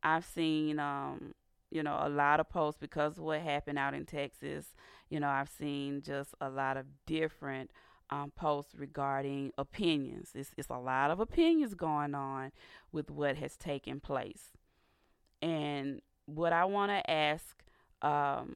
[0.03, 1.33] I've seen um,
[1.71, 4.73] you know a lot of posts because of what happened out in Texas.
[5.09, 7.71] You know I've seen just a lot of different
[8.09, 10.31] um, posts regarding opinions.
[10.35, 12.51] It's, it's a lot of opinions going on
[12.91, 14.51] with what has taken place,
[15.41, 17.63] and what I want to ask
[18.01, 18.55] um,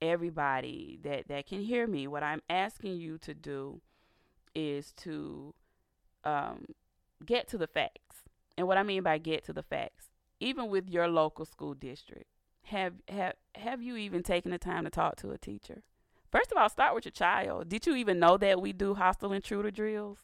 [0.00, 3.80] everybody that, that can hear me, what I'm asking you to do
[4.54, 5.54] is to
[6.24, 6.66] um,
[7.24, 8.16] get to the facts.
[8.56, 10.06] And what I mean by get to the facts,
[10.40, 12.26] even with your local school district,
[12.64, 15.82] have have have you even taken the time to talk to a teacher?
[16.30, 17.68] First of all, start with your child.
[17.68, 20.18] Did you even know that we do hostile intruder drills?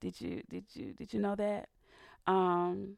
[0.00, 1.68] Did you did you did you know that?
[2.26, 2.96] Um,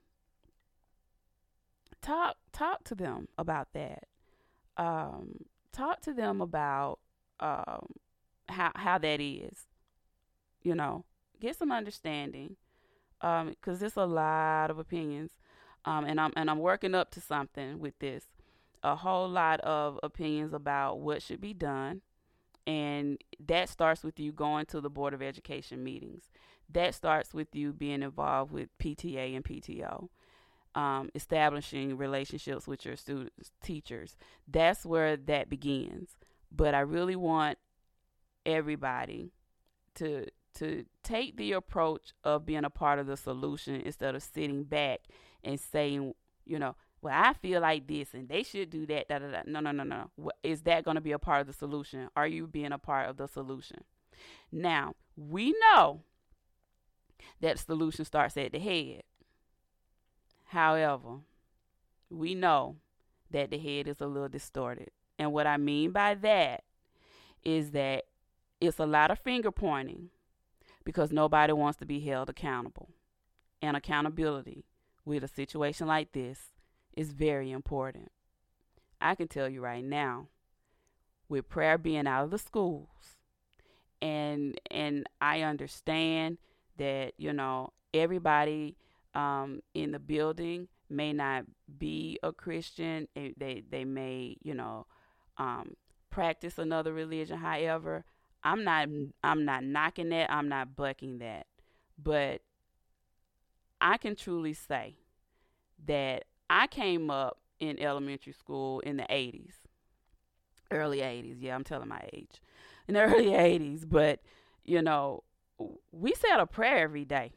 [2.01, 4.05] talk talk to them about that.
[4.77, 6.99] Um, talk to them about
[7.41, 7.87] um,
[8.49, 9.67] how how that is.
[10.63, 11.05] You know,
[11.41, 12.57] get some understanding,
[13.21, 15.33] because um, there's a lot of opinions,
[15.85, 18.25] um, and I'm and I'm working up to something with this.
[18.83, 22.03] A whole lot of opinions about what should be done,
[22.67, 26.31] and that starts with you going to the board of education meetings.
[26.71, 30.09] That starts with you being involved with PTA and PTO
[30.75, 34.17] um, establishing relationships with your students, teachers.
[34.49, 36.11] That's where that begins.
[36.51, 37.59] But I really want
[38.47, 39.33] everybody
[39.97, 44.63] to to take the approach of being a part of the solution instead of sitting
[44.63, 45.01] back
[45.43, 46.15] and saying,
[46.47, 49.09] you know, well, I feel like this and they should do that.
[49.09, 49.43] Da, da, da.
[49.47, 50.31] No, no, no, no.
[50.43, 52.09] Is that going to be a part of the solution?
[52.17, 53.83] Are you being a part of the solution?
[54.53, 56.03] Now, we know
[57.41, 59.03] that solution starts at the head.
[60.45, 61.21] However,
[62.11, 62.77] we know
[63.31, 64.91] that the head is a little distorted.
[65.19, 66.65] And what I mean by that
[67.43, 68.05] is that
[68.61, 70.11] it's a lot of finger pointing
[70.85, 72.89] because nobody wants to be held accountable.
[73.63, 74.65] And accountability
[75.05, 76.39] with a situation like this
[76.97, 78.13] is very important.
[79.01, 80.29] I can tell you right now,
[81.29, 83.19] with prayer being out of the schools,
[84.01, 86.39] and and I understand
[86.77, 88.77] that you know everybody
[89.15, 91.45] um, in the building may not
[91.79, 93.09] be a Christian.
[93.15, 94.87] They they may you know
[95.39, 95.75] um,
[96.11, 97.39] practice another religion.
[97.39, 98.05] However,
[98.43, 98.89] I'm not
[99.23, 100.31] I'm not knocking that.
[100.31, 101.47] I'm not bucking that.
[102.03, 102.43] But
[103.81, 104.97] I can truly say
[105.87, 109.53] that I came up in elementary school in the 80s.
[110.71, 111.37] Early 80s.
[111.39, 112.41] Yeah, I'm telling my age.
[112.89, 114.21] In the early 80s, but
[114.65, 115.23] you know,
[115.93, 117.33] we said a prayer every day.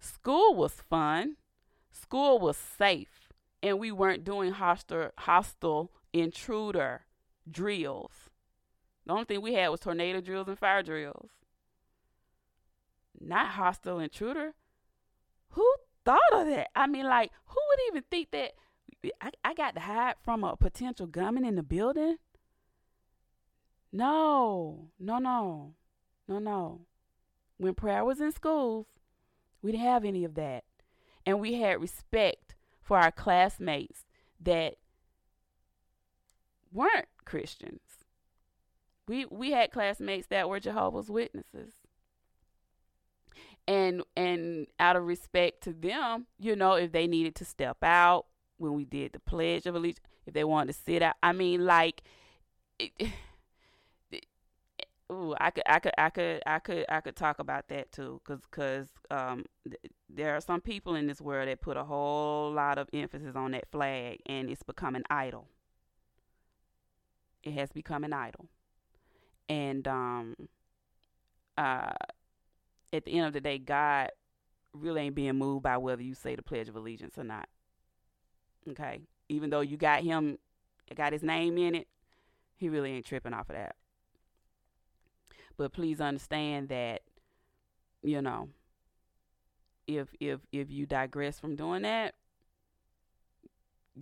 [0.00, 1.36] School was fun.
[1.90, 3.32] School was safe,
[3.62, 7.02] and we weren't doing hostile hostile intruder
[7.50, 8.30] drills.
[9.06, 11.30] The only thing we had was tornado drills and fire drills.
[13.20, 14.54] Not hostile intruder.
[15.50, 15.74] Who
[16.04, 16.68] thought of that?
[16.74, 18.52] I mean, like, who would even think that
[19.20, 22.16] I, I got to hide from a potential gunman in the building?
[23.90, 25.74] No, no, no,
[26.28, 26.80] no, no.
[27.56, 28.86] When prayer was in schools,
[29.62, 30.64] we didn't have any of that.
[31.26, 34.04] And we had respect for our classmates
[34.40, 34.76] that
[36.72, 37.80] weren't Christians.
[39.06, 41.72] We we had classmates that were Jehovah's Witnesses.
[43.66, 48.26] And and out of respect to them, you know, if they needed to step out
[48.56, 51.66] when we did the pledge of allegiance, if they wanted to sit out, I mean
[51.66, 52.02] like
[52.78, 52.92] it,
[55.10, 58.20] Ooh, I could, I could, I could, I could, I could talk about that too,
[58.24, 62.52] cause, cause, um, th- there are some people in this world that put a whole
[62.52, 65.48] lot of emphasis on that flag, and it's become an idol.
[67.42, 68.46] It has become an idol,
[69.48, 70.34] and um,
[71.56, 71.92] uh,
[72.92, 74.10] at the end of the day, God
[74.74, 77.48] really ain't being moved by whether you say the Pledge of Allegiance or not.
[78.68, 79.00] Okay,
[79.30, 80.36] even though you got him,
[80.94, 81.88] got his name in it,
[82.56, 83.76] he really ain't tripping off of that.
[85.58, 87.02] But please understand that,
[88.02, 88.48] you know,
[89.86, 92.14] if if if you digress from doing that,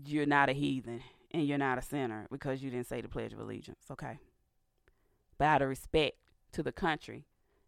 [0.04, 3.32] you're not a heathen and you're not a sinner because you didn't say the Pledge
[3.32, 4.18] of Allegiance, okay?
[5.38, 6.18] But out of respect
[6.52, 7.24] to the country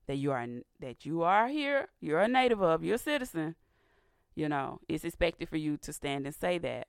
[0.06, 0.46] that you are
[0.80, 3.54] that you are here, you're a native of, you're a citizen,
[4.34, 6.88] you know, it's expected for you to stand and say that.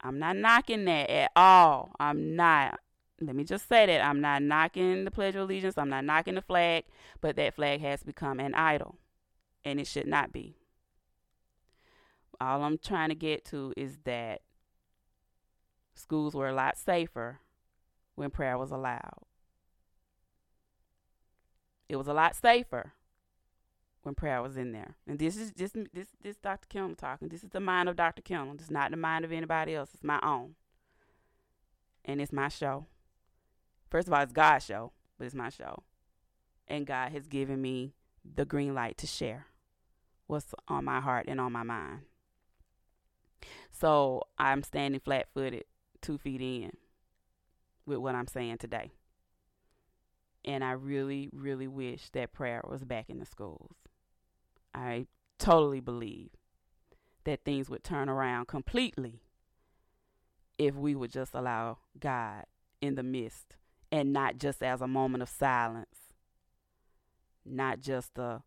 [0.00, 1.92] I'm not knocking that at all.
[1.98, 2.78] I'm not
[3.20, 6.36] let me just say that I'm not knocking the Pledge of Allegiance, I'm not knocking
[6.36, 6.84] the flag,
[7.20, 8.96] but that flag has become an idol,
[9.64, 10.56] and it should not be.
[12.40, 14.42] All I'm trying to get to is that
[15.94, 17.40] schools were a lot safer
[18.14, 19.24] when prayer was allowed.
[21.88, 22.92] It was a lot safer
[24.02, 24.96] when prayer was in there.
[25.06, 26.66] And this is just this this Dr.
[26.68, 27.28] Kim talking.
[27.28, 28.22] This is the mind of Dr.
[28.22, 28.50] Kim.
[28.54, 29.90] It's not the mind of anybody else.
[29.94, 30.54] It's my own.
[32.04, 32.86] And it's my show.
[33.90, 35.82] First of all, it's God's show, but it's my show.
[36.66, 39.46] And God has given me the green light to share
[40.26, 42.00] what's on my heart and on my mind.
[43.70, 45.64] So I'm standing flat footed,
[46.02, 46.72] two feet in
[47.86, 48.90] with what I'm saying today.
[50.44, 53.74] And I really, really wish that prayer was back in the schools.
[54.74, 55.06] I
[55.38, 56.30] totally believe
[57.24, 59.22] that things would turn around completely
[60.58, 62.44] if we would just allow God
[62.80, 63.56] in the midst
[63.90, 66.12] and not just as a moment of silence,
[67.44, 68.42] not just a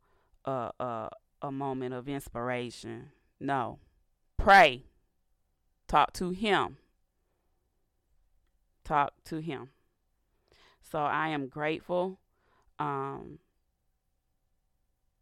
[0.45, 1.09] a a,
[1.41, 3.11] a moment of inspiration.
[3.39, 3.79] No,
[4.37, 4.85] pray,
[5.87, 6.77] talk to Him,
[8.83, 9.69] talk to Him.
[10.81, 12.19] So I am grateful
[12.77, 13.39] um,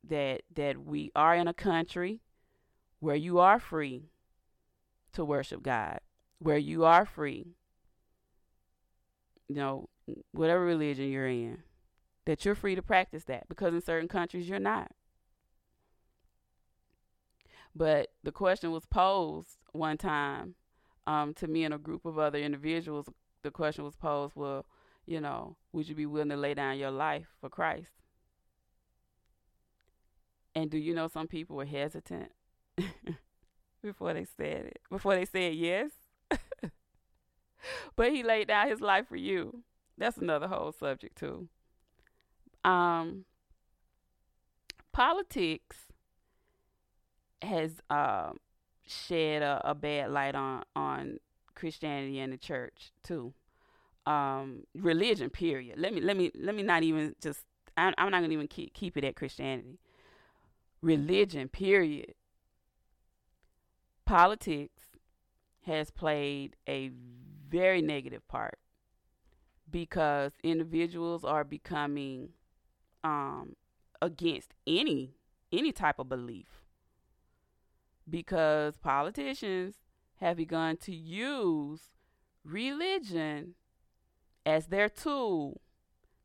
[0.08, 2.22] that that we are in a country
[3.00, 4.10] where you are free
[5.14, 6.00] to worship God,
[6.40, 7.56] where you are free
[9.50, 9.90] you know,
[10.32, 11.64] whatever religion you're in,
[12.26, 14.92] that you're free to practice that because in certain countries you're not.
[17.76, 20.56] But the question was posed one time
[21.08, 23.08] um, to me and a group of other individuals.
[23.44, 24.66] The question was posed, well,
[25.06, 27.92] you know, would you be willing to lay down your life for Christ?
[30.56, 32.32] And do you know some people were hesitant
[33.82, 35.92] before they said it, before they said yes?
[37.96, 39.64] but he laid down his life for you.
[40.00, 41.50] That's another whole subject too.
[42.64, 43.26] Um,
[44.94, 45.78] politics
[47.42, 48.32] has uh,
[48.88, 51.20] shed a, a, bad light on on
[51.54, 53.34] Christianity and the church too.
[54.06, 55.78] Um, religion, period.
[55.78, 57.42] Let me let me let me not even just.
[57.76, 59.80] I'm, I'm not gonna even keep keep it at Christianity.
[60.82, 62.14] Religion, period.
[64.06, 64.84] Politics
[65.66, 66.90] has played a
[67.50, 68.58] very negative part
[69.70, 72.30] because individuals are becoming
[73.04, 73.56] um,
[74.02, 75.16] against any
[75.52, 76.62] any type of belief
[78.10, 79.76] because politicians
[80.18, 81.82] have begun to use
[82.44, 83.56] religion
[84.46, 85.62] as their tool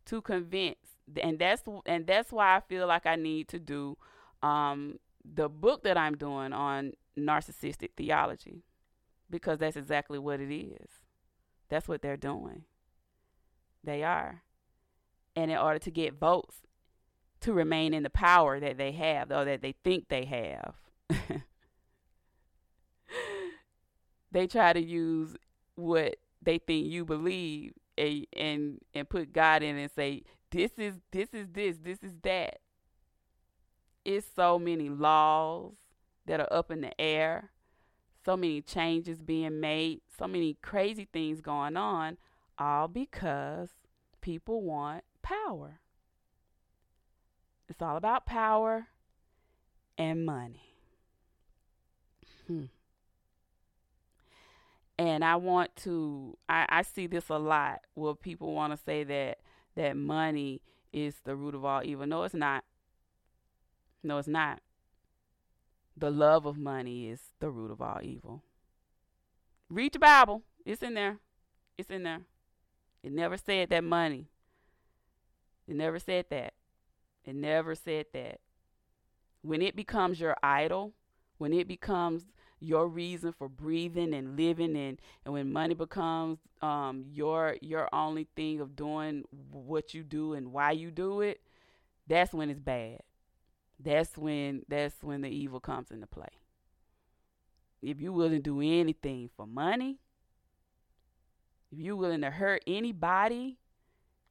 [0.05, 3.97] to convince and that's and that's why I feel like I need to do
[4.43, 8.63] um, the book that I'm doing on narcissistic theology
[9.31, 10.89] because that's exactly what it is.
[11.69, 12.65] That's what they're doing.
[13.85, 14.43] They are.
[15.37, 16.57] And in order to get votes
[17.41, 20.75] to remain in the power that they have or that they think they have,
[24.33, 25.37] they try to use
[25.75, 30.95] what they think you believe and and, and put God in and say this is
[31.11, 32.59] this is this this is that
[34.05, 35.73] it's so many laws
[36.27, 37.51] that are up in the air
[38.25, 42.17] so many changes being made so many crazy things going on
[42.59, 43.71] all because
[44.21, 45.81] people want power
[47.69, 48.89] it's all about power
[49.97, 50.75] and money
[52.47, 52.65] hmm.
[54.99, 59.05] and i want to I, I see this a lot where people want to say
[59.05, 59.39] that
[59.77, 60.61] that money
[60.95, 62.07] is the root of all evil.
[62.07, 62.65] No, it's not.
[64.03, 64.61] No, it's not.
[65.97, 68.43] The love of money is the root of all evil.
[69.69, 70.43] Read the Bible.
[70.65, 71.19] It's in there.
[71.77, 72.23] It's in there.
[73.05, 74.29] It never said that money.
[75.69, 76.55] It never said that.
[77.27, 78.41] It never said that.
[79.43, 80.95] When it becomes your idol,
[81.37, 82.25] when it becomes
[82.61, 88.27] your reason for breathing and living and, and when money becomes um, your your only
[88.37, 91.43] thing of doing what you do and why you do it
[92.07, 93.01] that's when it's bad
[93.79, 96.29] that's when that's when the evil comes into play
[97.83, 99.99] if you wouldn't do anything for money
[101.75, 103.59] if you're willing to hurt anybody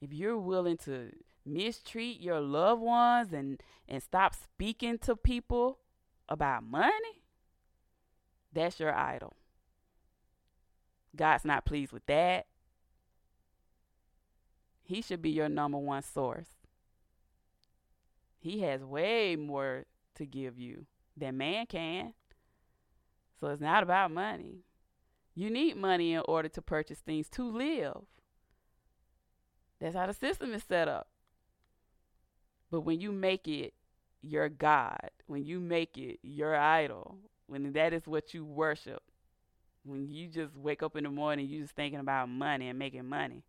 [0.01, 1.11] if you're willing to
[1.45, 5.79] mistreat your loved ones and and stop speaking to people
[6.29, 7.23] about money
[8.53, 9.33] that's your idol.
[11.15, 12.45] God's not pleased with that.
[14.83, 16.49] He should be your number one source.
[18.39, 19.85] He has way more
[20.15, 20.85] to give you
[21.15, 22.13] than man can.
[23.39, 24.63] So it's not about money.
[25.35, 28.01] You need money in order to purchase things to live.
[29.79, 31.07] That's how the system is set up.
[32.71, 33.73] But when you make it
[34.21, 37.17] your God, when you make it your idol,
[37.47, 39.03] when that is what you worship,
[39.83, 43.07] when you just wake up in the morning, you just thinking about money and making
[43.07, 43.43] money,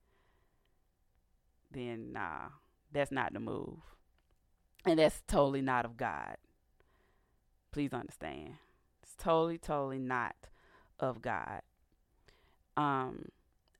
[1.70, 2.48] then nah,
[2.92, 3.78] that's not the move.
[4.84, 6.36] And that's totally not of God.
[7.72, 8.54] Please understand.
[9.02, 10.34] It's totally, totally not
[10.98, 11.62] of God.
[12.76, 13.26] Um,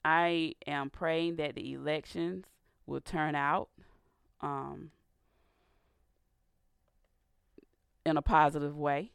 [0.04, 2.46] I am praying that the elections
[2.86, 3.68] will turn out
[4.40, 4.90] um,
[8.04, 9.10] in a positive way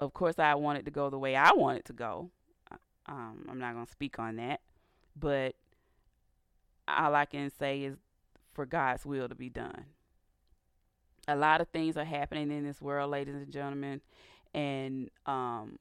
[0.00, 2.30] of course, I want it to go the way I want it to go.
[2.72, 2.76] Uh,
[3.06, 4.60] um, I'm not going to speak on that,
[5.14, 5.54] but
[6.88, 7.96] all I can say is
[8.54, 9.84] for God's will to be done.
[11.28, 14.00] A lot of things are happening in this world, ladies and gentlemen,
[14.54, 15.78] and um,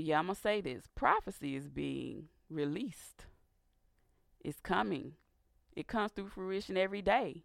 [0.00, 3.26] yeah, I'm gonna say this: prophecy is being released.
[4.40, 5.12] It's coming.
[5.76, 7.44] It comes through fruition every day.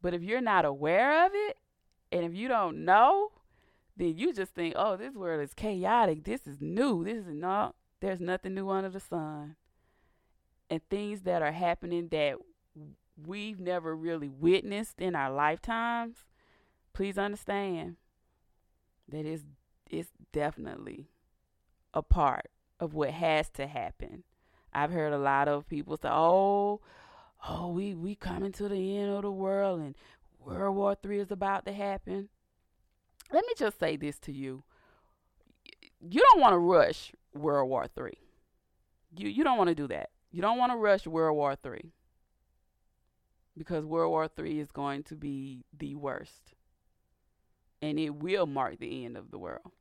[0.00, 1.56] But if you're not aware of it,
[2.10, 3.30] and if you don't know,
[3.96, 6.24] then you just think, oh, this world is chaotic.
[6.24, 7.04] This is new.
[7.04, 9.56] This is not, there's nothing new under the sun.
[10.68, 12.36] And things that are happening that
[13.26, 16.16] we've never really witnessed in our lifetimes,
[16.92, 17.96] please understand
[19.08, 19.44] that it's,
[19.90, 21.11] it's definitely
[21.94, 22.48] a part
[22.80, 24.24] of what has to happen.
[24.72, 26.80] I've heard a lot of people say, "Oh,
[27.48, 29.94] oh, we we coming to the end of the world, and
[30.40, 32.28] World War Three is about to happen."
[33.32, 34.62] let me just say this to you.
[36.00, 38.18] You don't want to rush World War Three.
[39.16, 40.10] You you don't want to do that.
[40.30, 41.92] You don't want to rush World War Three.
[43.56, 46.54] Because World War Three is going to be the worst.
[47.80, 49.72] And it will mark the end of the world.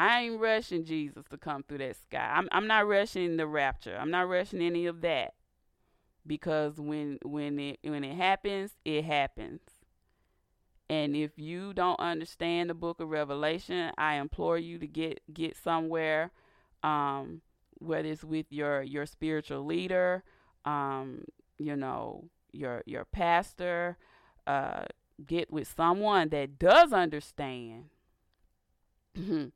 [0.00, 2.32] I ain't rushing Jesus to come through that sky.
[2.34, 3.94] I'm I'm not rushing the rapture.
[4.00, 5.34] I'm not rushing any of that.
[6.26, 9.60] Because when when it when it happens, it happens.
[10.88, 15.54] And if you don't understand the book of Revelation, I implore you to get get
[15.54, 16.30] somewhere,
[16.82, 17.42] um,
[17.78, 20.24] whether it's with your your spiritual leader,
[20.64, 21.24] um,
[21.58, 23.98] you know, your your pastor,
[24.46, 24.84] uh,
[25.26, 27.90] get with someone that does understand.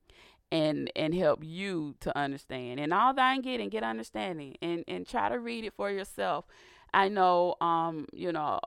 [0.55, 5.07] and and help you to understand and all thine get and get understanding and and
[5.07, 6.45] try to read it for yourself
[6.93, 8.61] i know um you know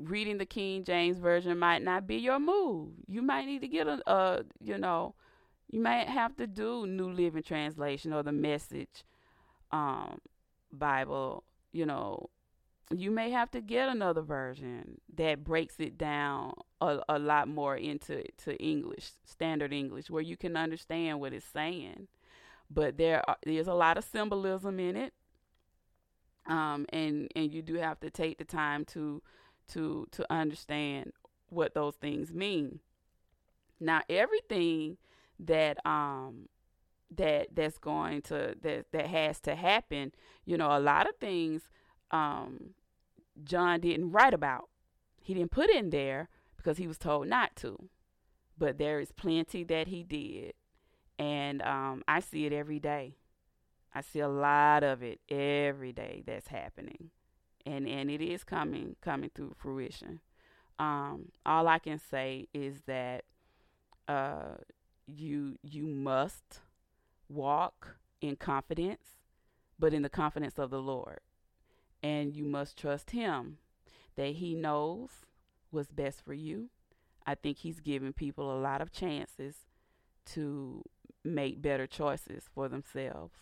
[0.00, 2.90] reading the King James version might not be your move.
[3.06, 5.14] You might need to get a, a you know,
[5.70, 9.04] you might have to do New Living Translation or the Message
[9.70, 10.20] um,
[10.72, 12.30] Bible you know,
[12.94, 17.76] you may have to get another version that breaks it down a, a lot more
[17.76, 22.08] into to English, standard English, where you can understand what it's saying.
[22.70, 25.12] But there are, there's a lot of symbolism in it,
[26.46, 29.22] um, and and you do have to take the time to
[29.68, 31.12] to to understand
[31.50, 32.80] what those things mean.
[33.80, 34.96] Now, everything
[35.40, 36.48] that um
[37.16, 40.12] that that's going to that that has to happen,
[40.44, 41.68] you know, a lot of things
[42.10, 42.74] um
[43.44, 44.68] John didn't write about.
[45.20, 47.88] He didn't put in there because he was told not to.
[48.56, 50.54] But there is plenty that he did.
[51.18, 53.16] And um, I see it every day.
[53.94, 57.10] I see a lot of it every day that's happening.
[57.66, 60.20] And and it is coming coming through fruition.
[60.78, 63.24] Um, all I can say is that
[64.06, 64.56] uh,
[65.06, 66.60] you you must
[67.28, 69.16] walk in confidence,
[69.78, 71.20] but in the confidence of the Lord
[72.02, 73.58] and you must trust him
[74.16, 75.10] that he knows
[75.70, 76.70] what's best for you.
[77.26, 79.66] I think he's giving people a lot of chances
[80.32, 80.82] to
[81.24, 83.34] make better choices for themselves.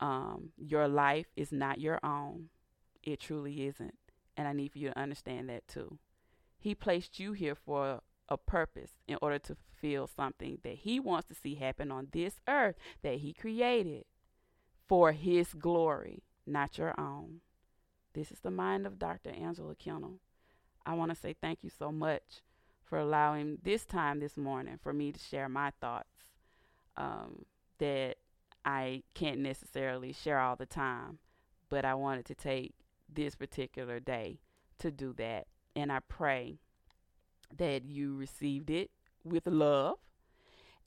[0.00, 2.48] Um, your life is not your own.
[3.02, 3.94] It truly isn't.
[4.36, 5.98] And I need for you to understand that too.
[6.58, 11.28] He placed you here for a purpose in order to fulfill something that he wants
[11.28, 14.04] to see happen on this earth that he created
[14.88, 17.40] for his glory, not your own.
[18.14, 19.30] This is the mind of Dr.
[19.30, 20.20] Angela Kinnel.
[20.86, 22.42] I want to say thank you so much
[22.84, 26.08] for allowing this time this morning for me to share my thoughts
[26.96, 27.44] um,
[27.78, 28.16] that
[28.64, 31.18] I can't necessarily share all the time,
[31.68, 32.74] but I wanted to take
[33.12, 34.38] this particular day
[34.78, 35.48] to do that.
[35.74, 36.58] And I pray
[37.56, 38.90] that you received it
[39.24, 39.96] with love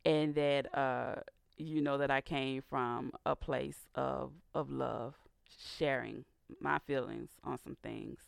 [0.05, 1.15] and that uh,
[1.57, 5.15] you know that I came from a place of, of love,
[5.77, 6.23] sharing
[6.59, 8.19] my feelings on some things.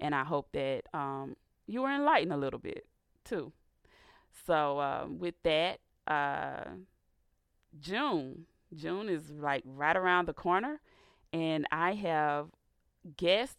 [0.00, 2.86] And I hope that um, you were enlightened a little bit
[3.24, 3.52] too.
[4.46, 6.64] So um, with that, uh,
[7.80, 10.80] June, June is like right around the corner,
[11.32, 12.48] and I have
[13.16, 13.56] guests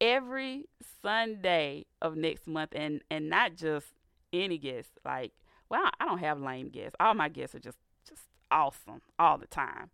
[0.00, 0.68] every
[1.02, 3.86] Sunday of next month, and and not just
[4.32, 4.92] any guests.
[5.04, 5.32] Like,
[5.68, 6.96] well, I don't have lame guests.
[7.00, 7.78] All my guests are just
[8.50, 9.90] awesome all the time.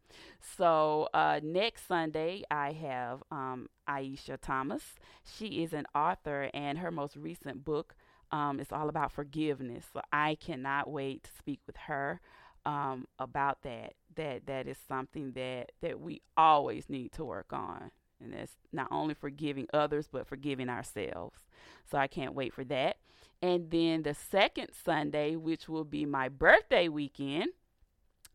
[0.56, 4.82] So uh, next Sunday, I have um, Aisha Thomas.
[5.24, 7.94] She is an author, and her most recent book
[8.30, 9.84] um, is all about forgiveness.
[9.92, 12.20] So I cannot wait to speak with her
[12.64, 13.94] um, about that.
[14.16, 17.90] That that is something that that we always need to work on,
[18.22, 21.40] and that's not only forgiving others but forgiving ourselves.
[21.90, 22.96] So I can't wait for that.
[23.40, 27.48] And then the second Sunday, which will be my birthday weekend,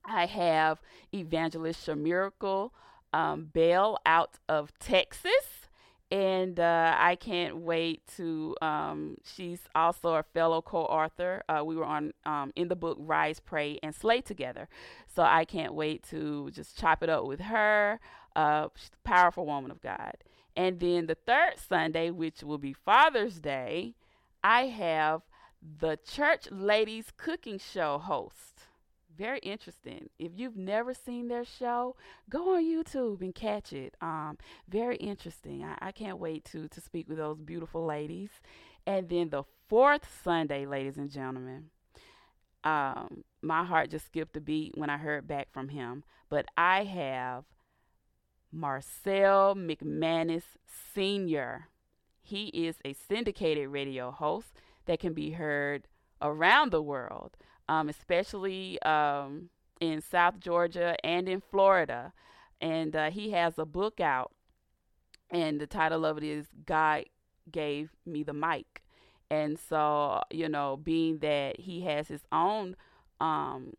[0.08, 0.82] I have
[1.14, 2.72] Evangelist Shamiracle
[3.14, 5.68] um, Bell out of Texas.
[6.10, 8.56] And uh, I can't wait to.
[8.62, 11.44] Um, she's also a fellow co-author.
[11.50, 14.70] Uh, we were on um, in the book "Rise, Pray, and Slay" together,
[15.14, 18.00] so I can't wait to just chop it up with her.
[18.38, 18.70] Uh,
[19.04, 20.14] powerful woman of God.
[20.56, 23.94] And then the third Sunday, which will be Father's Day,
[24.42, 25.24] I have
[25.62, 28.57] the Church Ladies Cooking Show host
[29.18, 30.10] very interesting.
[30.20, 31.96] If you've never seen their show,
[32.30, 33.96] go on YouTube and catch it.
[34.02, 34.38] Um,
[34.70, 35.64] very interesting.
[35.64, 38.30] I, I can't wait to to speak with those beautiful ladies.
[38.86, 41.72] And then the fourth Sunday, ladies and gentlemen,
[42.64, 46.04] um, my heart just skipped a beat when I heard back from him.
[46.30, 47.46] But I have
[48.52, 50.44] Marcel McManus
[50.94, 51.68] Sr.
[52.22, 54.54] He is a syndicated radio host
[54.86, 55.88] that can be heard
[56.22, 57.38] around the world
[57.70, 59.50] um, especially um,
[59.80, 62.14] in South Georgia and in Florida.
[62.60, 64.32] And uh, he has a book out,
[65.30, 67.06] and the title of it is God
[67.52, 68.84] Gave Me the Mic.
[69.30, 72.76] And so, you know, being that he has his own
[73.20, 73.74] um,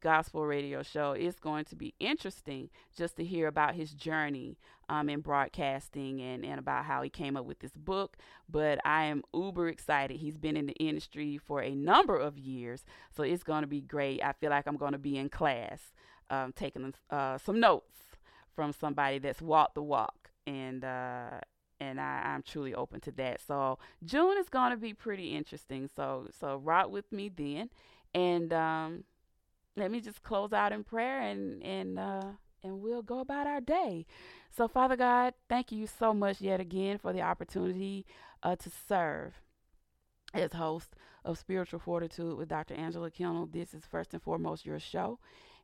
[0.00, 1.12] gospel radio show.
[1.12, 6.44] It's going to be interesting just to hear about his journey um, in broadcasting and,
[6.44, 8.16] and about how he came up with this book.
[8.48, 10.18] But I am uber excited.
[10.18, 12.84] He's been in the industry for a number of years,
[13.14, 14.22] so it's going to be great.
[14.22, 15.92] I feel like I'm going to be in class
[16.30, 17.96] um, taking uh, some notes
[18.54, 20.30] from somebody that's walked the walk.
[20.46, 21.40] And, uh,
[21.80, 23.40] and I, am truly open to that.
[23.46, 25.88] So June is going to be pretty interesting.
[25.94, 27.70] So so rock with me then,
[28.14, 29.04] and um,
[29.76, 32.22] let me just close out in prayer and and uh,
[32.62, 34.06] and we'll go about our day.
[34.50, 38.04] So, Father God, thank you so much yet again for the opportunity
[38.42, 39.34] uh, to serve
[40.34, 40.94] as host
[41.24, 42.74] of Spiritual Fortitude with Dr.
[42.74, 43.46] Angela Kinnel.
[43.46, 45.18] This is first and foremost your show,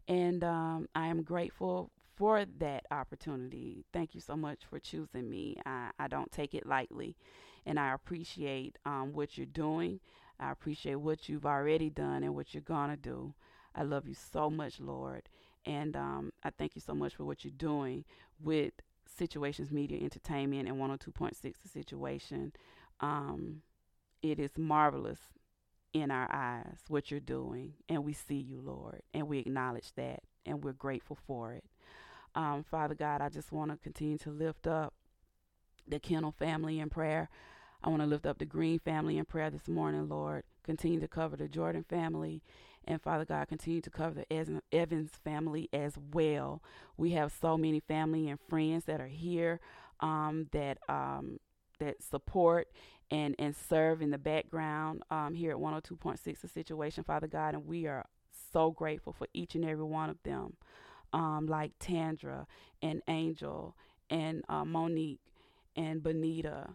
[0.07, 3.85] and um, I am grateful for that opportunity.
[3.93, 5.57] Thank you so much for choosing me.
[5.65, 7.17] I, I don't take it lightly,
[7.67, 10.01] and I appreciate um, what you're doing.
[10.41, 13.35] I appreciate what you've already done and what you're going to do.
[13.75, 15.29] I love you so much, Lord.
[15.65, 18.05] And um, I thank you so much for what you're doing
[18.43, 18.73] with
[19.07, 22.53] Situations Media Entertainment and 102.6 The Situation.
[23.01, 23.63] Um,
[24.23, 25.19] it is marvelous
[25.93, 30.21] in our eyes what you're doing, and we see you, Lord, and we acknowledge that,
[30.45, 31.65] and we're grateful for it.
[32.35, 34.95] Um, Father God, I just want to continue to lift up
[35.87, 37.29] the Kinnel family in prayer.
[37.83, 40.45] I want to lift up the Green family in prayer this morning, Lord.
[40.63, 42.43] Continue to cover the Jordan family.
[42.89, 46.63] And Father God, continue to cover the Evans family as well.
[46.97, 49.61] We have so many family and friends that are here
[50.01, 51.39] um, that um,
[51.81, 52.69] that support
[53.11, 57.67] and and serve in the background um, here at 102.6 the situation, Father God, and
[57.67, 58.07] we are
[58.53, 60.57] so grateful for each and every one of them,
[61.13, 62.47] um, like Tandra
[62.81, 63.77] and Angel
[64.09, 65.21] and uh, Monique
[65.77, 66.71] and Benita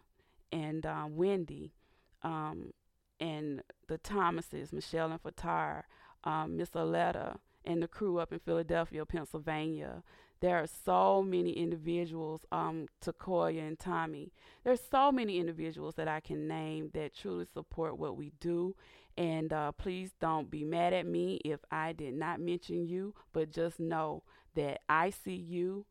[0.51, 1.74] and uh, Wendy
[2.22, 2.72] um,
[3.20, 5.84] and the Thomases, Michelle and Fatar,
[6.24, 10.03] um, Miss Aletta, and the crew up in Philadelphia, Pennsylvania.
[10.41, 14.34] There are so many individuals, um, Takoya and Tommy.
[14.65, 18.76] There's so many individuals that I can name that truly support what we do.
[19.17, 23.51] And uh, please don't be mad at me if I did not mention you, but
[23.51, 24.24] just know
[24.55, 25.86] that I see you,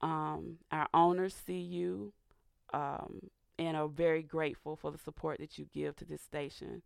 [0.00, 2.12] um, our owners see you,
[2.72, 6.82] um, and are very grateful for the support that you give to this station.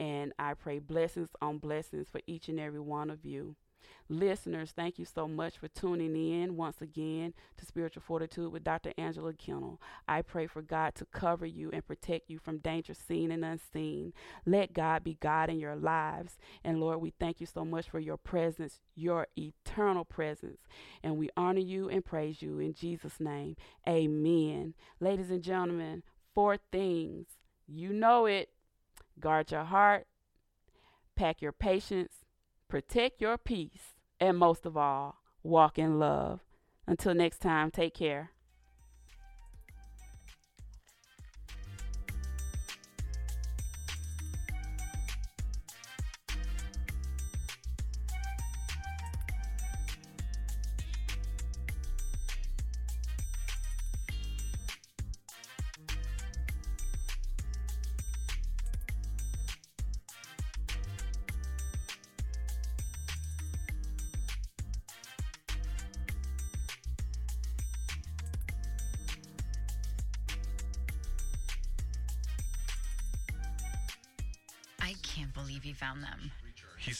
[0.00, 3.54] And I pray blessings on blessings for each and every one of you.
[4.08, 8.92] Listeners, thank you so much for tuning in once again to Spiritual Fortitude with Dr.
[8.96, 9.80] Angela Kinnel.
[10.08, 14.14] I pray for God to cover you and protect you from danger seen and unseen.
[14.46, 16.38] Let God be God in your lives.
[16.64, 20.62] And Lord, we thank you so much for your presence, your eternal presence.
[21.04, 23.54] And we honor you and praise you in Jesus' name.
[23.86, 24.74] Amen.
[24.98, 26.02] Ladies and gentlemen,
[26.34, 27.26] four things.
[27.68, 28.48] You know it.
[29.20, 30.06] Guard your heart,
[31.14, 32.24] pack your patience,
[32.68, 36.40] protect your peace, and most of all, walk in love.
[36.86, 38.30] Until next time, take care.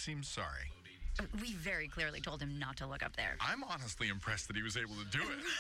[0.01, 0.73] Seems sorry.
[1.43, 3.37] We very clearly told him not to look up there.
[3.39, 5.45] I'm honestly impressed that he was able to do it.